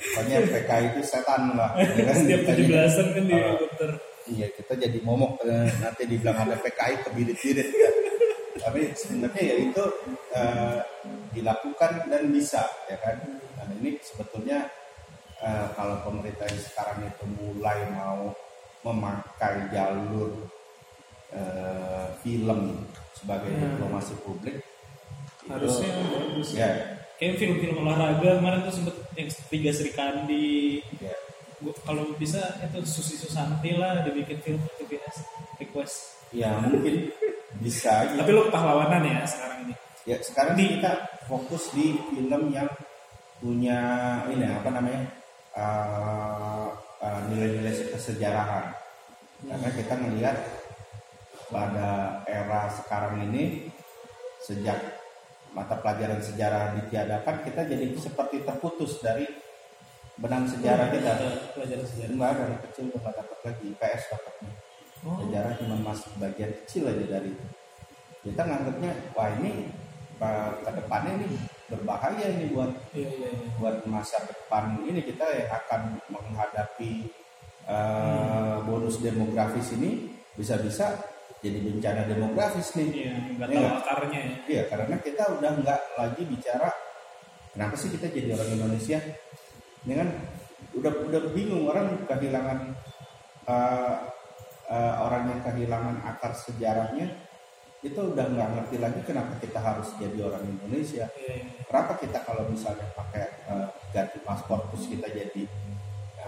Pokoknya 0.00 0.36
PKI 0.48 0.84
itu 0.90 1.00
setan 1.04 1.42
lah. 1.54 1.70
kan? 2.08 2.14
setiap 2.16 2.40
jadi- 2.50 2.66
17-an 2.66 3.06
kan 3.14 3.24
di 3.24 3.36
Uh. 3.36 3.94
Iya 4.30 4.46
kita 4.54 4.78
jadi 4.78 4.98
momok 5.02 5.42
eh, 5.42 5.66
nanti 5.82 6.06
dibilang 6.06 6.38
ada 6.46 6.54
PKI 6.54 7.02
kebirit-birit 7.02 7.68
ya. 7.72 7.89
Tapi 8.70 8.94
sebenarnya 8.94 9.42
ya 9.42 9.56
itu 9.60 9.84
eh, 10.30 10.78
dilakukan 11.32 12.06
dan 12.06 12.30
bisa 12.30 12.62
ya 12.86 12.94
kan. 12.96 13.18
Dan 13.58 13.68
ini 13.76 13.98
sebetulnya 13.98 14.70
eh, 15.38 15.66
kalau 15.74 15.98
pemerintah 16.02 16.46
sekarang 16.46 17.02
itu 17.02 17.24
mulai 17.34 17.82
mau 17.90 18.30
memakai 18.80 19.66
jalur 19.68 20.46
eh, 21.30 22.06
film 22.20 22.86
sebagai 23.12 23.50
Hmm. 23.50 23.74
diplomasi 23.74 24.14
publik 24.20 24.62
itu- 25.40 25.50
Harusnya 25.50 25.90
bagus. 26.08 26.48
ya 26.52 26.68
kayak 27.16 27.36
film-film 27.36 27.82
olahraga 27.82 28.38
kemarin 28.38 28.62
tuh 28.62 28.72
sempet 28.72 28.96
yang 29.12 29.28
tiga 29.46 29.70
Sri 29.70 29.90
Kandi 29.90 30.78
ya 30.96 31.12
Gua- 31.60 31.76
kalau 31.84 32.08
bisa 32.16 32.40
itu 32.58 32.80
Susi 32.82 33.14
Susanti 33.14 33.76
lah 33.76 34.00
dibikin 34.00 34.40
film 34.40 34.56
TBS 34.78 35.20
request 35.58 36.24
ya 36.32 36.56
mungkin 36.56 37.12
bisa 37.60 38.08
aja 38.08 38.14
tapi 38.16 38.32
lo 38.32 38.48
pahlawanan 38.48 39.04
ya 39.04 39.20
sekarang 39.28 39.58
ini. 39.68 39.74
Ya 40.08 40.16
sekarang 40.24 40.54
Di- 40.56 40.80
kita 40.80 40.92
fokus 41.28 41.70
di 41.76 41.94
film 42.10 42.48
yang 42.50 42.68
punya 43.40 43.80
ini 44.32 44.44
apa 44.48 44.68
namanya 44.72 45.04
uh, 45.56 46.68
uh, 47.04 47.20
nilai-nilai 47.28 47.92
kesejarahan. 47.92 48.72
Karena 49.40 49.68
kita 49.72 49.94
melihat 49.96 50.36
pada 51.48 52.20
era 52.28 52.68
sekarang 52.72 53.28
ini 53.32 53.68
sejak 54.44 54.76
mata 55.52 55.76
pelajaran 55.80 56.20
sejarah 56.22 56.78
ditiadakan 56.80 57.42
kita 57.44 57.66
jadi 57.68 57.86
seperti 57.96 58.44
terputus 58.44 59.00
dari 59.04 59.28
benang 60.16 60.48
sejarah 60.48 60.88
kita. 60.92 61.08
Ada 61.16 61.28
pelajaran 61.56 61.86
sejarah. 61.88 62.12
Enggak 62.12 62.32
dari 62.40 62.56
kecil 62.68 62.84
udah 62.88 63.00
nggak 63.04 63.14
dapat 63.20 63.38
lagi 63.44 63.64
IPS 63.72 64.02
dapatnya 64.16 64.69
oh. 65.06 65.16
Sejarah 65.26 65.52
cuma 65.60 65.76
masih 65.80 66.10
bagian 66.20 66.52
kecil 66.64 66.88
aja 66.88 67.04
dari 67.18 67.30
itu. 67.32 67.46
Kita 68.20 68.42
nganggapnya 68.44 68.92
wah 69.16 69.30
ini 69.40 69.72
ke 70.20 70.70
depannya 70.76 71.12
ini 71.16 71.26
berbahaya 71.72 72.26
ini 72.36 72.52
buat 72.52 72.68
iya 72.92 73.08
iya 73.08 73.30
iya. 73.32 73.48
buat 73.56 73.88
masa 73.88 74.20
depan 74.28 74.84
ini 74.84 75.00
kita 75.00 75.24
akan 75.48 75.96
menghadapi 76.12 77.08
uh, 77.64 78.60
bonus 78.68 79.00
demografis 79.00 79.72
ini 79.80 80.12
bisa-bisa 80.36 81.00
jadi 81.40 81.56
bencana 81.64 82.04
demografis 82.04 82.76
nih. 82.76 82.88
Iya 82.92 83.12
nggak 83.40 83.48
Iya. 83.48 83.56
tahu 83.56 83.64
nggak? 83.64 83.80
akarnya 83.80 84.20
ya. 84.20 84.34
Iya, 84.44 84.62
karena 84.68 84.96
kita 85.00 85.22
udah 85.40 85.50
nggak 85.64 85.80
lagi 85.96 86.22
bicara 86.28 86.68
kenapa 87.56 87.74
sih 87.80 87.88
kita 87.88 88.06
jadi 88.12 88.36
orang 88.36 88.50
Indonesia. 88.60 88.98
Ini 89.88 89.94
kan 89.96 90.08
udah 90.76 90.92
udah 91.08 91.20
bingung 91.32 91.64
orang 91.64 92.04
kehilangan 92.04 92.76
uh, 93.48 93.96
uh, 94.70 94.94
orang 95.02 95.34
yang 95.34 95.40
kehilangan 95.42 95.96
akar 96.06 96.32
sejarahnya 96.32 97.10
itu 97.80 97.96
udah 97.96 98.28
nggak 98.28 98.48
ngerti 98.54 98.76
lagi 98.76 99.00
kenapa 99.08 99.40
kita 99.40 99.56
harus 99.56 99.88
jadi 99.96 100.20
orang 100.20 100.44
Indonesia. 100.44 101.08
iya 101.16 101.48
Kenapa 101.64 101.96
kita 101.96 102.18
kalau 102.28 102.44
misalnya 102.46 102.86
pakai 102.92 103.24
uh, 103.48 103.72
ganti 103.90 104.20
paspor 104.20 104.68
terus 104.68 104.84
kita 104.84 105.08
jadi 105.08 105.42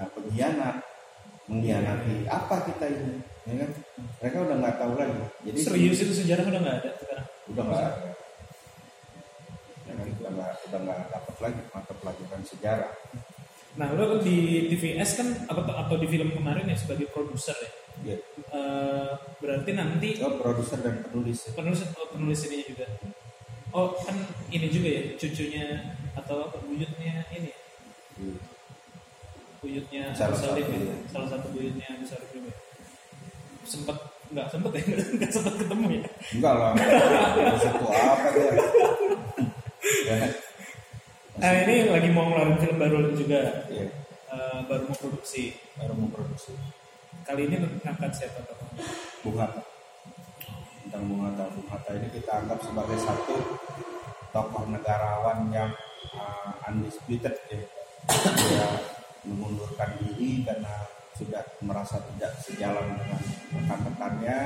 uh, 0.01 0.09
pengkhianat, 0.17 0.81
mengkhianati 1.47 2.25
apa 2.27 2.57
kita 2.73 2.85
ini? 2.89 3.21
Ya 3.45 3.55
kan? 3.67 3.71
Mereka 4.25 4.37
udah 4.49 4.57
nggak 4.65 4.77
tahu 4.81 4.93
lagi. 4.97 5.23
Jadi 5.45 5.59
serius 5.61 5.99
itu 6.01 6.13
sejarah 6.25 6.45
udah 6.49 6.61
nggak 6.65 6.79
ada 6.81 6.91
sekarang 6.97 7.27
udah 7.53 7.63
nggak 7.69 7.81
ada. 7.85 8.11
Ya 9.83 9.93
kan, 9.93 10.07
udah 10.09 10.31
nggak 10.33 10.51
udah 10.57 10.79
nggak 10.89 10.99
dapat 11.13 11.37
lagi 11.37 11.61
mata 11.69 11.93
pelajaran 12.01 12.43
sejarah 12.49 12.93
nah 13.73 13.89
lo 13.97 14.21
di 14.21 14.69
TVS 14.69 15.11
kan 15.17 15.29
atau 15.49 15.65
atau 15.65 15.97
di 15.97 16.05
film 16.05 16.29
kemarin 16.37 16.69
ya 16.69 16.77
sebagai 16.77 17.09
produser 17.09 17.57
ya? 17.57 17.71
Ya 18.03 18.17
Eh, 18.53 19.13
berarti 19.41 19.73
nanti 19.73 20.21
oh, 20.21 20.37
produser 20.37 20.77
dan 20.85 21.01
penulis 21.09 21.49
penulis 21.57 21.89
oh, 21.97 22.09
penulis 22.13 22.41
ini 22.53 22.61
juga. 22.69 22.85
Oh 23.73 23.97
kan 23.97 24.13
ini 24.53 24.69
juga 24.69 24.93
ya 24.93 25.03
cucunya 25.17 25.97
atau 26.13 26.53
apa 26.53 26.61
buyutnya 26.61 27.25
ini? 27.33 27.49
Iya. 28.21 28.37
buyutnya 29.65 30.05
Salah 30.13 30.37
Agus 30.37 30.45
Salim 30.45 30.69
satu, 30.69 30.75
ya. 30.77 30.81
iya. 30.85 30.97
salah 31.09 31.29
satu 31.33 31.47
Agus 31.49 32.09
Salim 32.13 32.29
juga. 32.29 32.53
Sempet 33.65 33.97
nggak 34.37 34.47
sempet 34.53 34.71
ya? 34.77 34.83
Nggak 35.17 35.33
sempet 35.33 35.55
ketemu 35.65 35.87
ya? 35.89 36.05
Enggak 36.37 36.55
lah. 36.61 36.73
Satu 37.57 37.85
apa 37.89 38.29
dia? 38.37 38.53
ya, 40.05 40.17
nah 41.43 41.51
ini 41.67 41.91
lagi 41.91 42.09
mau 42.15 42.31
ngeluarin 42.31 42.57
film 42.63 42.77
baru 42.79 43.11
juga. 43.19 43.67
Ya, 43.67 43.91
Eh, 44.33 44.61
baru 44.65 44.89
mau 44.89 44.97
produksi. 44.97 45.53
Baru 45.77 45.93
mau 45.93 46.09
produksi. 46.09 46.57
Kali 47.21 47.53
ini 47.53 47.61
ngangkat 47.85 48.11
siapa 48.17 48.41
tokohnya 48.49 48.81
Bung 49.21 49.37
Hatta. 49.37 49.61
Tentang 50.89 51.05
Bung 51.05 51.21
Hatta. 51.29 51.53
Bung 51.53 51.69
Hatta 51.69 51.91
ini 52.01 52.09
kita 52.09 52.41
anggap 52.41 52.65
sebagai 52.65 52.97
satu 52.97 53.37
tokoh 54.33 54.65
negarawan 54.73 55.53
yang 55.53 55.69
uh, 56.17 56.57
undisputed 56.65 57.37
ya. 57.53 57.61
Dia 58.09 58.69
mengundurkan 59.29 60.01
diri 60.01 60.49
karena 60.49 60.89
sudah 61.13 61.45
merasa 61.61 62.01
tidak 62.17 62.33
sejalan 62.41 62.89
dengan 62.97 63.21
rekan-rekannya 63.53 64.39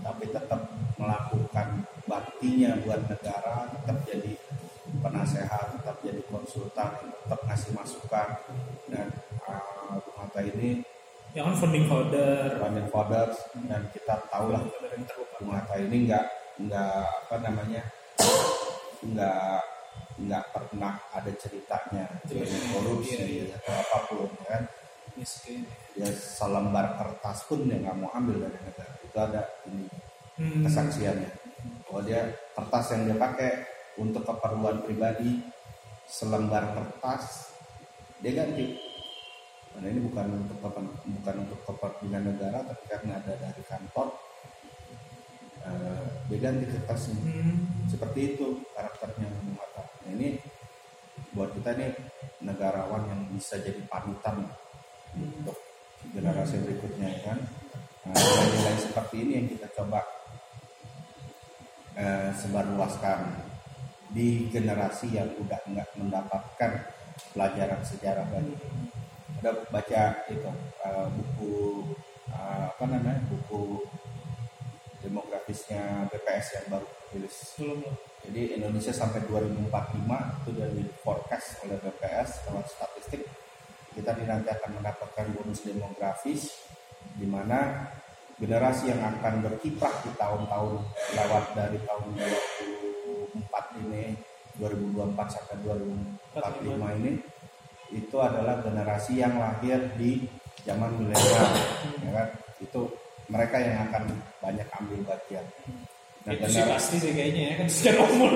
tapi 0.00 0.24
tetap 0.32 0.60
melakukan 0.96 1.84
baktinya 2.08 2.72
buat 2.82 3.04
negara 3.04 3.68
tetap 3.68 3.96
jadi 4.08 4.32
penasehat 5.00 5.64
tetap 5.76 5.96
jadi 6.00 6.22
konsultan 6.28 6.90
tetap 7.00 7.40
ngasih 7.44 7.72
masukan 7.72 8.28
dan 8.88 9.08
uh, 9.44 9.96
Bung 9.98 10.16
Hatta 10.20 10.40
ini 10.44 10.84
yang 11.30 11.46
kan 11.50 11.56
founding 11.62 11.86
father 11.86 12.58
Founding 12.58 12.88
Fathers 12.90 13.36
dan 13.64 13.82
kita 13.94 14.14
tahu 14.28 14.50
lah 14.50 14.62
Bung 15.38 15.52
Hatta 15.52 15.76
ini 15.78 16.08
nggak 16.08 16.24
nggak 16.60 17.00
apa 17.26 17.36
namanya 17.40 17.82
nggak 19.00 19.60
nggak 20.20 20.44
pernah 20.52 21.00
ada 21.16 21.32
ceritanya 21.32 22.04
Cerita. 22.28 22.44
mengenai 22.44 22.68
korupsi 22.76 23.16
Iya, 23.16 23.24
iya. 23.24 23.56
atau 23.56 23.72
apa 23.72 23.96
pun 24.04 24.30
kan 24.44 24.62
miskin 25.16 25.64
ya 25.96 26.08
selembar 26.12 26.92
kertas 27.00 27.48
pun 27.48 27.64
dia 27.64 27.80
nggak 27.80 27.96
mau 27.96 28.12
ambil 28.12 28.44
dari 28.44 28.58
negara 28.60 28.92
itu 29.00 29.18
ada 29.18 29.42
ini 29.66 29.88
Hmm. 30.40 30.64
kesaksiannya 30.64 31.28
bahwa 31.84 32.00
dia 32.08 32.24
kertas 32.56 32.96
yang 32.96 33.04
dia 33.04 33.16
pakai 33.20 33.60
untuk 34.00 34.24
keperluan 34.24 34.80
pribadi 34.80 35.44
selembar 36.08 36.72
kertas 36.74 37.52
dia 38.18 38.32
ganti 38.34 38.80
karena 39.70 39.86
ini 39.94 40.00
bukan 40.02 40.26
untuk 40.44 40.58
kepen- 40.58 40.98
bukan 41.20 41.36
untuk 41.46 41.60
kepentingan 41.68 42.24
negara 42.34 42.58
tapi 42.66 42.84
karena 42.90 43.22
ada 43.22 43.32
dari 43.38 43.62
kantor 43.62 44.08
eh, 45.60 46.04
dia 46.26 46.38
ganti 46.40 46.64
kertasnya 46.66 47.14
Hmm. 47.20 47.86
seperti 47.86 48.34
itu 48.34 48.64
karakternya 48.72 49.28
Hatta. 49.60 49.84
Nah, 49.84 50.10
ini 50.16 50.40
buat 51.36 51.52
kita 51.52 51.76
nih 51.76 51.92
negarawan 52.42 53.06
yang 53.06 53.20
bisa 53.30 53.60
jadi 53.60 53.84
panutan 53.86 54.48
untuk 55.14 55.56
generasi 56.10 56.58
berikutnya 56.64 57.06
ya 57.12 57.18
kan. 57.28 57.38
Nah, 58.08 58.16
nilai-nilai 58.16 58.76
seperti 58.80 59.16
ini 59.20 59.32
yang 59.36 59.46
kita 59.52 59.68
coba 59.76 60.00
eh, 61.94 62.30
sebarluaskan 62.34 63.49
di 64.10 64.50
generasi 64.50 65.14
yang 65.14 65.30
udah 65.38 65.60
nggak 65.70 65.88
mendapatkan 65.98 66.72
pelajaran 67.30 67.82
sejarah 67.86 68.26
baru. 68.26 68.54
Ada 69.40 69.50
baca 69.72 70.02
itu 70.28 70.50
eh, 70.84 71.08
buku 71.14 71.54
eh, 72.34 72.64
apa 72.74 72.84
namanya 72.90 73.22
buku 73.30 73.86
demografisnya 75.00 76.10
BPS 76.12 76.46
yang 76.60 76.66
baru 76.76 76.88
rilis. 77.14 77.56
Jadi 78.20 78.42
Indonesia 78.60 78.92
sampai 78.92 79.24
2045 79.24 79.72
itu 80.44 80.50
dari 80.52 80.82
forecast 81.00 81.64
oleh 81.64 81.80
BPS 81.80 82.44
kalau 82.44 82.60
statistik 82.68 83.24
kita 83.96 84.14
nanti 84.14 84.48
akan 84.52 84.70
mendapatkan 84.78 85.26
bonus 85.34 85.66
demografis 85.66 86.62
di 87.16 87.26
mana 87.26 87.90
generasi 88.38 88.92
yang 88.92 89.02
akan 89.02 89.44
berkiprah 89.44 89.92
di 90.06 90.10
tahun-tahun 90.14 90.80
lewat 91.16 91.44
dari 91.58 91.78
tahun 91.82 92.06
2004 92.14 92.69
ini 93.82 94.04
2024 94.58 95.16
sampai 95.30 95.56
2045 95.64 96.98
ini 97.00 97.12
itu 97.90 98.16
adalah 98.18 98.62
generasi 98.62 99.18
yang 99.18 99.34
lahir 99.34 99.80
di 99.98 100.22
zaman 100.62 100.92
milenial 100.94 101.48
ya 102.04 102.10
kan? 102.14 102.28
Itu 102.60 102.92
mereka 103.26 103.56
yang 103.58 103.88
akan 103.88 104.04
banyak 104.38 104.68
ambil 104.76 105.00
bagian. 105.06 105.46
Nah 106.20 106.32
itu 106.36 106.46
sih 106.52 106.64
pasti 106.66 106.96
sih 107.00 107.12
kayaknya 107.16 107.42
ya 107.42 107.54
kan? 107.58 107.66
Secara 107.74 108.00
umur. 108.06 108.32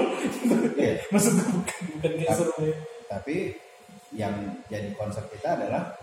Maksud 1.12 1.32
gue 1.36 1.48
bukan 1.52 1.80
bukan 1.92 2.10
Tapi- 2.10 2.24
ya 2.24 2.74
tapi 3.04 3.36
yang 4.14 4.34
jadi 4.66 4.90
konsep 4.96 5.26
kita 5.30 5.54
adalah 5.54 5.94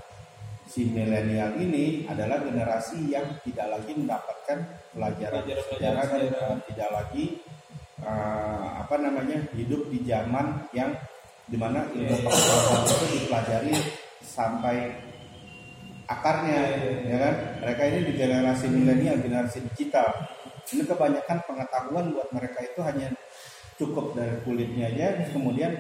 si 0.64 0.88
milenial 0.88 1.58
ini 1.60 2.08
adalah 2.08 2.40
generasi 2.40 3.12
yang 3.12 3.26
tidak 3.44 3.68
lagi 3.68 3.92
mendapatkan 3.92 4.58
pelajaran 4.96 5.44
Pelajaran- 5.44 5.68
sejarah 5.76 6.06
dan 6.08 6.58
tidak 6.72 6.90
lagi 6.92 7.26
uh, 8.06 8.82
apa 8.86 8.96
namanya 8.98 9.38
hidup 9.54 9.90
di 9.90 10.04
zaman 10.06 10.66
yang 10.74 10.94
di 11.52 11.58
mana 11.60 11.84
ilmu 11.92 12.08
Iya, 12.08 12.16
iya. 12.16 12.26
pengetahuan 12.26 12.82
itu 12.88 13.06
dipelajari 13.18 13.76
sampai 14.24 14.76
akarnya 16.08 16.62
ya 17.08 17.18
kan? 17.20 17.36
Mereka 17.64 17.82
ini 17.88 18.00
di 18.08 18.14
generasi 18.16 18.66
milenial 18.72 19.18
generasi 19.20 19.58
digital. 19.72 20.08
Ini 20.72 20.88
kebanyakan 20.88 21.38
pengetahuan 21.44 22.16
buat 22.16 22.30
mereka 22.32 22.64
itu 22.64 22.80
hanya 22.80 23.12
cukup 23.76 24.14
dari 24.14 24.38
kulitnya 24.46 24.94
aja 24.94 25.26
kemudian 25.34 25.74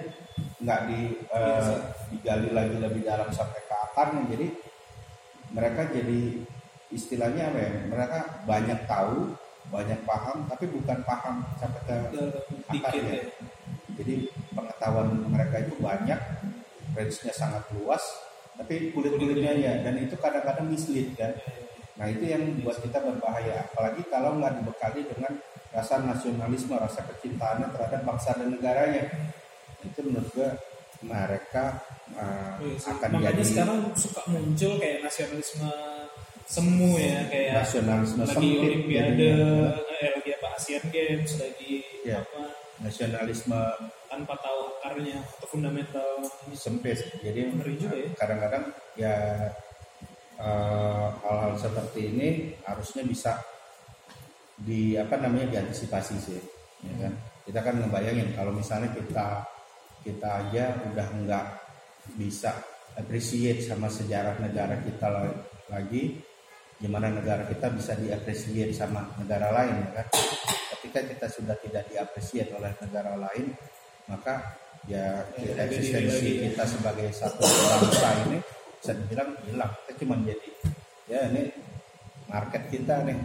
nggak 0.57 0.81
di 0.89 1.21
eh, 1.21 1.75
digali 2.09 2.49
lagi 2.49 2.75
lebih 2.75 3.01
dalam 3.07 3.29
sampai 3.31 3.61
ke 3.63 3.75
akarnya. 3.91 4.23
Jadi 4.35 4.47
mereka 5.55 5.87
jadi 5.87 6.43
istilahnya 6.91 7.51
apa 7.55 7.59
ya? 7.59 7.71
Mereka 7.87 8.19
banyak 8.43 8.79
tahu 8.89 9.31
banyak 9.69 9.99
paham 10.07 10.47
tapi 10.49 10.65
bukan 10.71 10.99
paham 11.05 11.45
sampai 11.61 11.81
ke 11.85 11.95
dikit 12.71 12.89
akarnya 12.89 13.15
ya. 13.21 13.25
Jadi 14.01 14.13
pengetahuan 14.55 15.07
mereka 15.29 15.55
itu 15.61 15.75
banyak, 15.77 16.19
range-nya 16.95 17.33
sangat 17.35 17.63
luas, 17.75 18.01
tapi 18.57 18.89
kulit-kulitnya 18.95 19.53
ya. 19.53 19.73
Dan 19.83 20.01
itu 20.01 20.15
kadang-kadang 20.17 20.71
mislead 20.71 21.13
kan. 21.13 21.35
Nah 21.99 22.07
itu 22.09 22.23
yang 22.25 22.41
buat 22.65 22.81
kita 22.81 22.97
berbahaya, 22.97 23.67
apalagi 23.69 24.01
kalau 24.09 24.41
nggak 24.41 24.63
dibekali 24.63 25.05
dengan 25.05 25.37
rasa 25.69 26.01
nasionalisme, 26.01 26.73
rasa 26.73 27.05
kecintaannya 27.05 27.67
terhadap 27.75 28.01
bangsa 28.01 28.33
dan 28.33 28.49
negaranya. 28.57 29.05
Itu 29.85 30.07
menurut 30.07 30.29
gue 30.33 30.49
mereka 31.01 31.81
uh, 32.13 32.57
akan 32.61 33.09
Makanya 33.17 33.33
jadi 33.33 33.43
sekarang 33.43 33.79
suka 33.97 34.21
muncul 34.29 34.71
kayak 34.77 35.01
nasionalisme 35.01 35.69
semu 36.47 36.97
ya 36.97 37.25
kayak 37.27 37.51
nasionalisme 37.63 38.21
lagi 38.21 38.33
sempit 38.33 38.59
Olimpiade, 38.61 39.15
jadinya. 39.17 39.69
eh, 40.01 40.09
lagi 40.15 40.31
apa 40.35 40.47
Asian 40.57 40.83
Games, 40.89 41.31
lagi 41.37 41.73
Ya. 42.01 42.17
apa 42.21 42.41
nasionalisme 42.81 43.59
tanpa 44.09 44.33
tahu 44.41 44.59
akarnya 44.81 45.21
atau 45.21 45.47
fundamental. 45.47 46.09
sempit. 46.53 46.97
Jadi 47.21 47.53
ya. 47.53 48.09
kadang-kadang 48.17 48.63
ya 48.95 49.15
eh, 50.41 51.07
hal-hal 51.21 51.53
seperti 51.55 52.01
ini 52.09 52.29
harusnya 52.65 53.05
bisa 53.05 53.37
di 54.57 54.93
apa 54.93 55.17
namanya 55.17 55.57
diantisipasi 55.57 56.15
sih, 56.17 56.41
ya 56.85 56.95
kan? 56.99 57.13
Kita 57.45 57.59
kan 57.61 57.75
ngebayangin 57.77 58.33
kalau 58.33 58.53
misalnya 58.53 58.89
kita 58.93 59.45
kita 60.01 60.27
aja 60.45 60.65
udah 60.91 61.07
nggak 61.21 61.45
bisa 62.17 62.53
appreciate 62.93 63.61
sama 63.61 63.85
sejarah 63.87 64.37
negara 64.37 64.81
kita 64.81 65.07
la- 65.07 65.41
lagi, 65.69 66.17
gimana 66.81 67.13
negara 67.13 67.45
kita 67.45 67.69
bisa 67.69 67.93
diapresiasi 67.93 68.73
sama 68.73 69.05
negara 69.21 69.53
lain, 69.53 69.85
ya 69.85 70.01
kan? 70.01 70.07
Ketika 70.75 70.99
kita 71.05 71.27
sudah 71.29 71.55
tidak 71.61 71.85
diapresiasi 71.93 72.57
oleh 72.57 72.73
negara 72.81 73.13
lain, 73.21 73.53
maka 74.09 74.57
ya 74.89 75.21
Ya, 75.37 75.69
eksistensi 75.69 76.41
kita 76.41 76.65
sebagai 76.65 77.13
satu 77.13 77.45
bangsa 77.45 78.09
ini 78.25 78.41
bisa 78.81 78.97
dibilang 78.97 79.29
hilang. 79.45 79.71
Kita 79.85 79.91
cuma 80.01 80.17
jadi 80.25 80.49
ya 81.05 81.29
ini 81.29 81.53
market 82.25 82.65
kita 82.73 83.05
nih, 83.05 83.17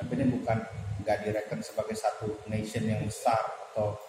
tapi 0.00 0.12
ini 0.16 0.24
bukan 0.32 0.58
nggak 1.04 1.18
direken 1.28 1.60
sebagai 1.60 1.92
satu 1.92 2.40
nation 2.48 2.88
yang 2.88 3.04
besar 3.04 3.36
atau 3.68 4.00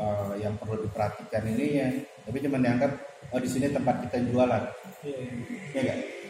uh, 0.00 0.32
yang 0.40 0.56
perlu 0.56 0.80
diperhatikan 0.80 1.44
ini 1.44 1.66
ya, 1.76 1.88
tapi 2.24 2.40
cuma 2.40 2.56
dianggap 2.56 2.92
oh 3.36 3.40
di 3.42 3.48
sini 3.50 3.68
tempat 3.68 4.00
kita 4.08 4.16
jualan, 4.32 4.64
ya 5.76 5.80
nggak? 5.84 6.25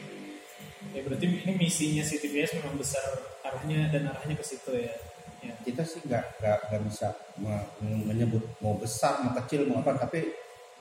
Ya 0.93 1.01
berarti 1.03 1.25
ini 1.27 1.53
misinya 1.55 2.03
CTBS 2.03 2.59
memang 2.59 2.77
besar 2.77 3.03
arahnya 3.43 3.89
dan 3.89 4.07
arahnya 4.07 4.35
ke 4.35 4.45
situ 4.45 4.71
ya. 4.75 4.95
Ya. 5.39 5.55
kita 5.63 5.83
sih 5.83 6.03
nggak 6.03 6.43
nggak 6.43 6.59
nggak 6.67 6.83
bisa 6.91 7.07
me- 7.39 7.69
menyebut 7.79 8.43
mau 8.59 8.75
besar 8.75 9.23
mau 9.23 9.31
kecil 9.37 9.63
mau 9.65 9.79
apa 9.79 9.95
tapi 9.95 10.27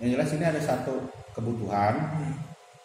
yang 0.01 0.17
jelas 0.17 0.33
ini 0.33 0.41
ada 0.41 0.57
satu 0.57 1.05
kebutuhan 1.31 1.93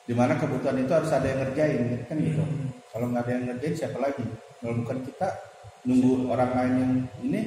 di 0.05 0.13
mana 0.13 0.37
kebutuhan 0.37 0.77
itu 0.77 0.93
harus 0.93 1.09
ada 1.09 1.25
yang 1.25 1.41
ngerjain 1.41 2.05
kan 2.05 2.21
gitu 2.21 2.43
Hmm. 2.43 2.69
kalau 2.91 3.09
nggak 3.09 3.23
ada 3.25 3.33
yang 3.33 3.45
ngerjain 3.49 3.75
siapa 3.77 3.97
lagi 3.97 4.21
kalau 4.61 4.77
bukan 4.77 4.99
kita 5.09 5.29
nunggu 5.89 6.29
orang 6.29 6.51
lain 6.53 6.75
yang 6.77 6.93
ini 7.25 7.41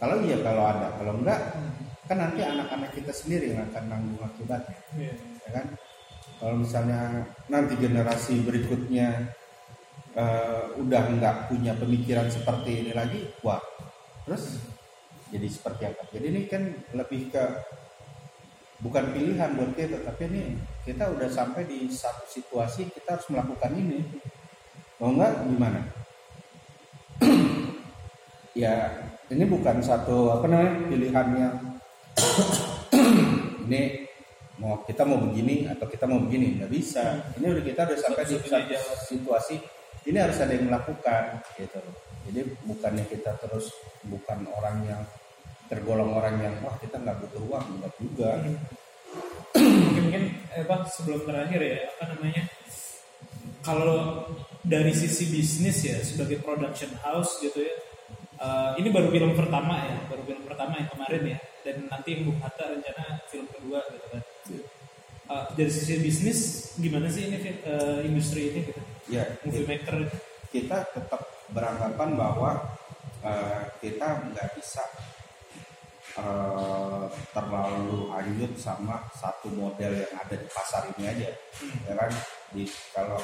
kalau 0.00 0.16
iya 0.24 0.36
kalau 0.40 0.62
ada 0.64 0.88
kalau 0.96 1.12
enggak 1.20 1.40
kan 2.08 2.16
nanti 2.16 2.40
anak-anak 2.40 2.96
kita 2.96 3.12
sendiri 3.12 3.52
yang 3.52 3.66
akan 3.68 3.92
nanggung 3.92 4.24
akibatnya 4.24 4.78
Iya. 4.96 5.12
ya 5.42 5.50
kan 5.52 5.66
kalau 6.42 6.58
misalnya 6.58 7.22
nanti 7.46 7.78
generasi 7.78 8.42
berikutnya 8.42 9.30
eh, 10.18 10.62
udah 10.74 11.02
nggak 11.14 11.36
punya 11.54 11.78
pemikiran 11.78 12.26
seperti 12.26 12.82
ini 12.82 12.90
lagi 12.90 13.30
wah 13.46 13.62
terus 14.26 14.58
jadi 15.32 15.48
seperti 15.48 15.82
apa? 15.88 16.02
Jadi 16.12 16.26
ini 16.28 16.40
kan 16.44 16.62
lebih 16.92 17.32
ke 17.32 17.44
bukan 18.84 19.16
pilihan 19.16 19.56
buat 19.56 19.72
kita 19.72 20.04
tapi 20.04 20.28
ini 20.28 20.42
kita 20.84 21.08
udah 21.08 21.30
sampai 21.32 21.64
di 21.64 21.88
satu 21.88 22.28
situasi 22.28 22.92
kita 22.92 23.16
harus 23.16 23.26
melakukan 23.32 23.72
ini. 23.72 24.04
Mau 25.00 25.16
nggak 25.16 25.32
gimana? 25.48 25.80
Ya 28.52 28.92
ini 29.32 29.48
bukan 29.48 29.80
satu 29.80 30.28
apa 30.28 30.44
namanya 30.44 30.84
pilihan 30.92 31.28
yang 31.40 31.56
ini 33.64 34.11
mau 34.60 34.84
kita 34.84 35.08
mau 35.08 35.16
begini 35.16 35.64
atau 35.70 35.88
kita 35.88 36.04
mau 36.04 36.20
begini 36.20 36.60
nggak 36.60 36.70
bisa. 36.72 37.32
Ini 37.40 37.46
udah 37.48 37.64
kita 37.64 37.80
udah 37.88 37.98
sampai 37.98 38.24
di 38.28 38.36
satu 38.36 38.76
situasi 39.08 39.56
ini 40.10 40.18
harus 40.18 40.36
ada 40.42 40.52
yang 40.52 40.66
melakukan 40.68 41.40
gitu. 41.56 41.80
Jadi 42.28 42.40
bukannya 42.66 43.04
kita 43.08 43.38
terus 43.40 43.72
bukan 44.04 44.44
orang 44.52 44.76
yang 44.84 45.02
tergolong 45.70 46.12
orang 46.12 46.36
yang 46.42 46.54
wah 46.60 46.76
kita 46.76 47.00
nggak 47.00 47.16
butuh 47.24 47.42
uang. 47.48 47.66
Nggak 47.80 47.92
juga. 47.96 48.30
Mungkin 49.56 50.02
mungkin 50.12 50.22
eh, 50.52 50.64
Bang, 50.68 50.84
sebelum 50.84 51.24
terakhir 51.24 51.60
ya 51.60 51.76
apa 51.88 52.04
namanya 52.16 52.42
kalau 53.62 54.28
dari 54.60 54.92
sisi 54.92 55.30
bisnis 55.30 55.80
ya 55.86 55.96
sebagai 56.04 56.42
production 56.44 56.92
house 57.00 57.40
gitu 57.40 57.62
ya 57.62 57.74
eh, 58.42 58.70
ini 58.80 58.88
baru 58.92 59.08
film 59.08 59.32
pertama 59.32 59.80
ya 59.80 59.96
baru 60.08 60.22
film 60.28 60.42
pertama 60.44 60.76
yang 60.76 60.88
kemarin 60.92 61.22
ya 61.36 61.38
dan 61.62 61.76
nanti 61.88 62.10
Bung 62.26 62.38
Hatta 62.42 62.68
rencana 62.68 63.22
film 63.30 63.46
kedua 63.48 63.80
gitu 63.88 64.06
kan 64.10 64.22
Eh, 65.32 65.44
dari 65.56 65.72
sisi 65.72 65.96
bisnis 65.96 66.40
gimana 66.76 67.08
sih 67.08 67.24
ini 67.24 67.40
eh, 67.64 68.04
industri 68.04 68.52
ini 68.52 68.68
gitu 68.68 68.82
ya 69.08 69.24
movie 69.48 69.64
maker. 69.64 70.04
kita 70.52 70.84
tetap 70.92 71.24
beranggapan 71.56 72.12
bahwa 72.12 72.76
eh, 73.24 73.72
kita 73.80 74.28
nggak 74.28 74.48
bisa 74.60 74.84
eh, 76.20 77.04
terlalu 77.32 78.12
lanjut 78.12 78.52
sama 78.60 79.08
satu 79.16 79.48
model 79.56 80.04
yang 80.04 80.12
ada 80.20 80.36
di 80.36 80.48
pasar 80.52 80.92
ini 80.92 81.08
aja. 81.08 81.32
Ya 81.88 81.94
kan? 81.96 82.12
Di 82.52 82.68
kalau 82.92 83.20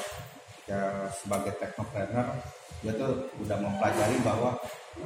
ya 0.65 1.13
sebagai 1.13 1.53
teknopreneur 1.61 2.25
dia 2.81 2.93
tuh 2.97 3.29
udah 3.37 3.57
mempelajari 3.61 4.17
bahwa 4.25 4.57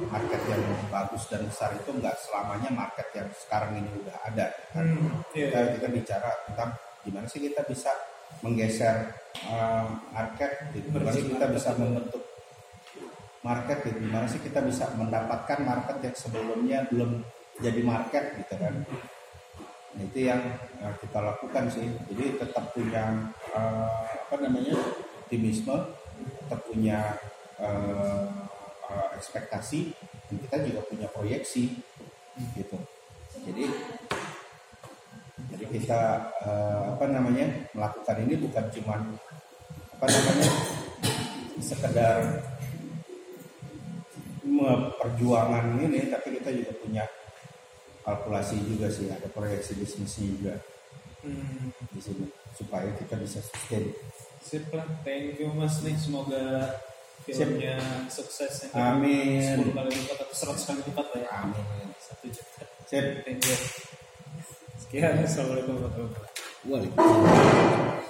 market 0.08 0.40
yang 0.48 0.62
bagus 0.88 1.28
dan 1.28 1.44
besar 1.44 1.76
itu 1.76 1.90
nggak 1.90 2.16
selamanya 2.16 2.70
market 2.72 3.08
yang 3.12 3.28
sekarang 3.36 3.76
ini 3.76 3.92
udah 4.00 4.16
ada. 4.24 4.46
Kan 4.72 4.88
Hmm, 4.88 5.20
iya. 5.36 5.52
kita, 5.52 5.60
kita 5.76 5.88
bicara 5.92 6.30
tentang 6.48 6.72
gimana 7.04 7.26
sih 7.28 7.40
kita 7.44 7.62
bisa 7.68 7.92
menggeser 8.40 9.14
uh, 9.48 9.86
market 10.10 10.72
gitu. 10.74 10.90
gimana 10.90 11.12
sih 11.12 11.24
kita 11.28 11.46
bisa 11.52 11.70
membentuk 11.76 12.24
market 13.44 13.78
gitu. 13.84 13.98
gimana 14.00 14.26
sih 14.26 14.40
kita 14.40 14.60
bisa 14.64 14.84
mendapatkan 14.96 15.58
market 15.62 15.96
yang 16.00 16.16
sebelumnya 16.16 16.78
belum 16.88 17.20
jadi 17.60 17.80
market 17.86 18.24
gitu 18.40 18.54
kan 18.58 18.74
Nah, 19.94 20.02
itu 20.10 20.26
yang 20.26 20.42
uh, 20.82 20.94
kita 20.98 21.22
lakukan 21.22 21.70
sih 21.70 21.86
jadi 22.10 22.34
tetap 22.42 22.74
punya 22.74 23.30
uh, 23.54 23.86
apa 24.10 24.36
namanya 24.42 24.74
optimisme 25.22 25.94
tetap 26.18 26.66
punya 26.66 27.14
uh, 27.62 28.26
uh, 28.90 29.08
ekspektasi 29.14 29.94
dan 30.26 30.36
kita 30.42 30.56
juga 30.66 30.80
punya 30.90 31.06
proyeksi 31.14 31.78
gitu 32.58 32.78
jadi 33.46 33.70
jadi 33.70 33.93
kita 35.74 36.00
eh, 36.46 36.80
apa 36.94 37.04
namanya 37.10 37.50
melakukan 37.74 38.16
ini 38.22 38.34
bukan 38.38 38.64
cuman 38.70 39.00
apa 39.98 40.04
namanya 40.06 40.50
sekedar 41.58 42.18
perjuangan 44.94 45.76
ini, 45.76 46.08
tapi 46.08 46.38
kita 46.40 46.48
juga 46.54 46.72
punya 46.78 47.04
kalkulasi 48.00 48.56
juga 48.64 48.86
sih, 48.88 49.10
ada 49.10 49.26
proyeksi 49.28 49.74
bisnisnya 49.76 50.26
juga 50.30 50.54
Hmm, 51.24 51.72
di 51.88 52.04
sini 52.04 52.28
supaya 52.52 52.84
kita 53.00 53.16
bisa 53.16 53.40
sustain. 53.40 53.88
sip 54.44 54.68
lah 54.76 54.84
thank 55.08 55.40
you 55.40 55.48
mas 55.56 55.80
nih 55.80 55.96
semoga 55.96 56.68
filmnya 57.24 57.80
sukses 58.12 58.68
yang 58.68 59.00
Amin. 59.00 59.40
10 59.40 59.72
kali 59.72 59.88
lipat 60.04 60.20
atau 60.20 60.52
100 60.52 60.68
kali 60.68 60.80
lipat 60.84 61.06
lah 61.16 61.20
ya 61.24 61.30
Amin. 61.40 61.64
satu 61.96 62.28
juta 62.28 62.68
Sip. 62.84 63.24
thank 63.24 63.40
you 63.40 63.56
sekian 64.94 65.18
assalamualaikum 65.26 65.74
warahmatullahi 65.74 66.06
wabarakatuh 66.06 66.70
Waalaikumsalam. 66.70 68.04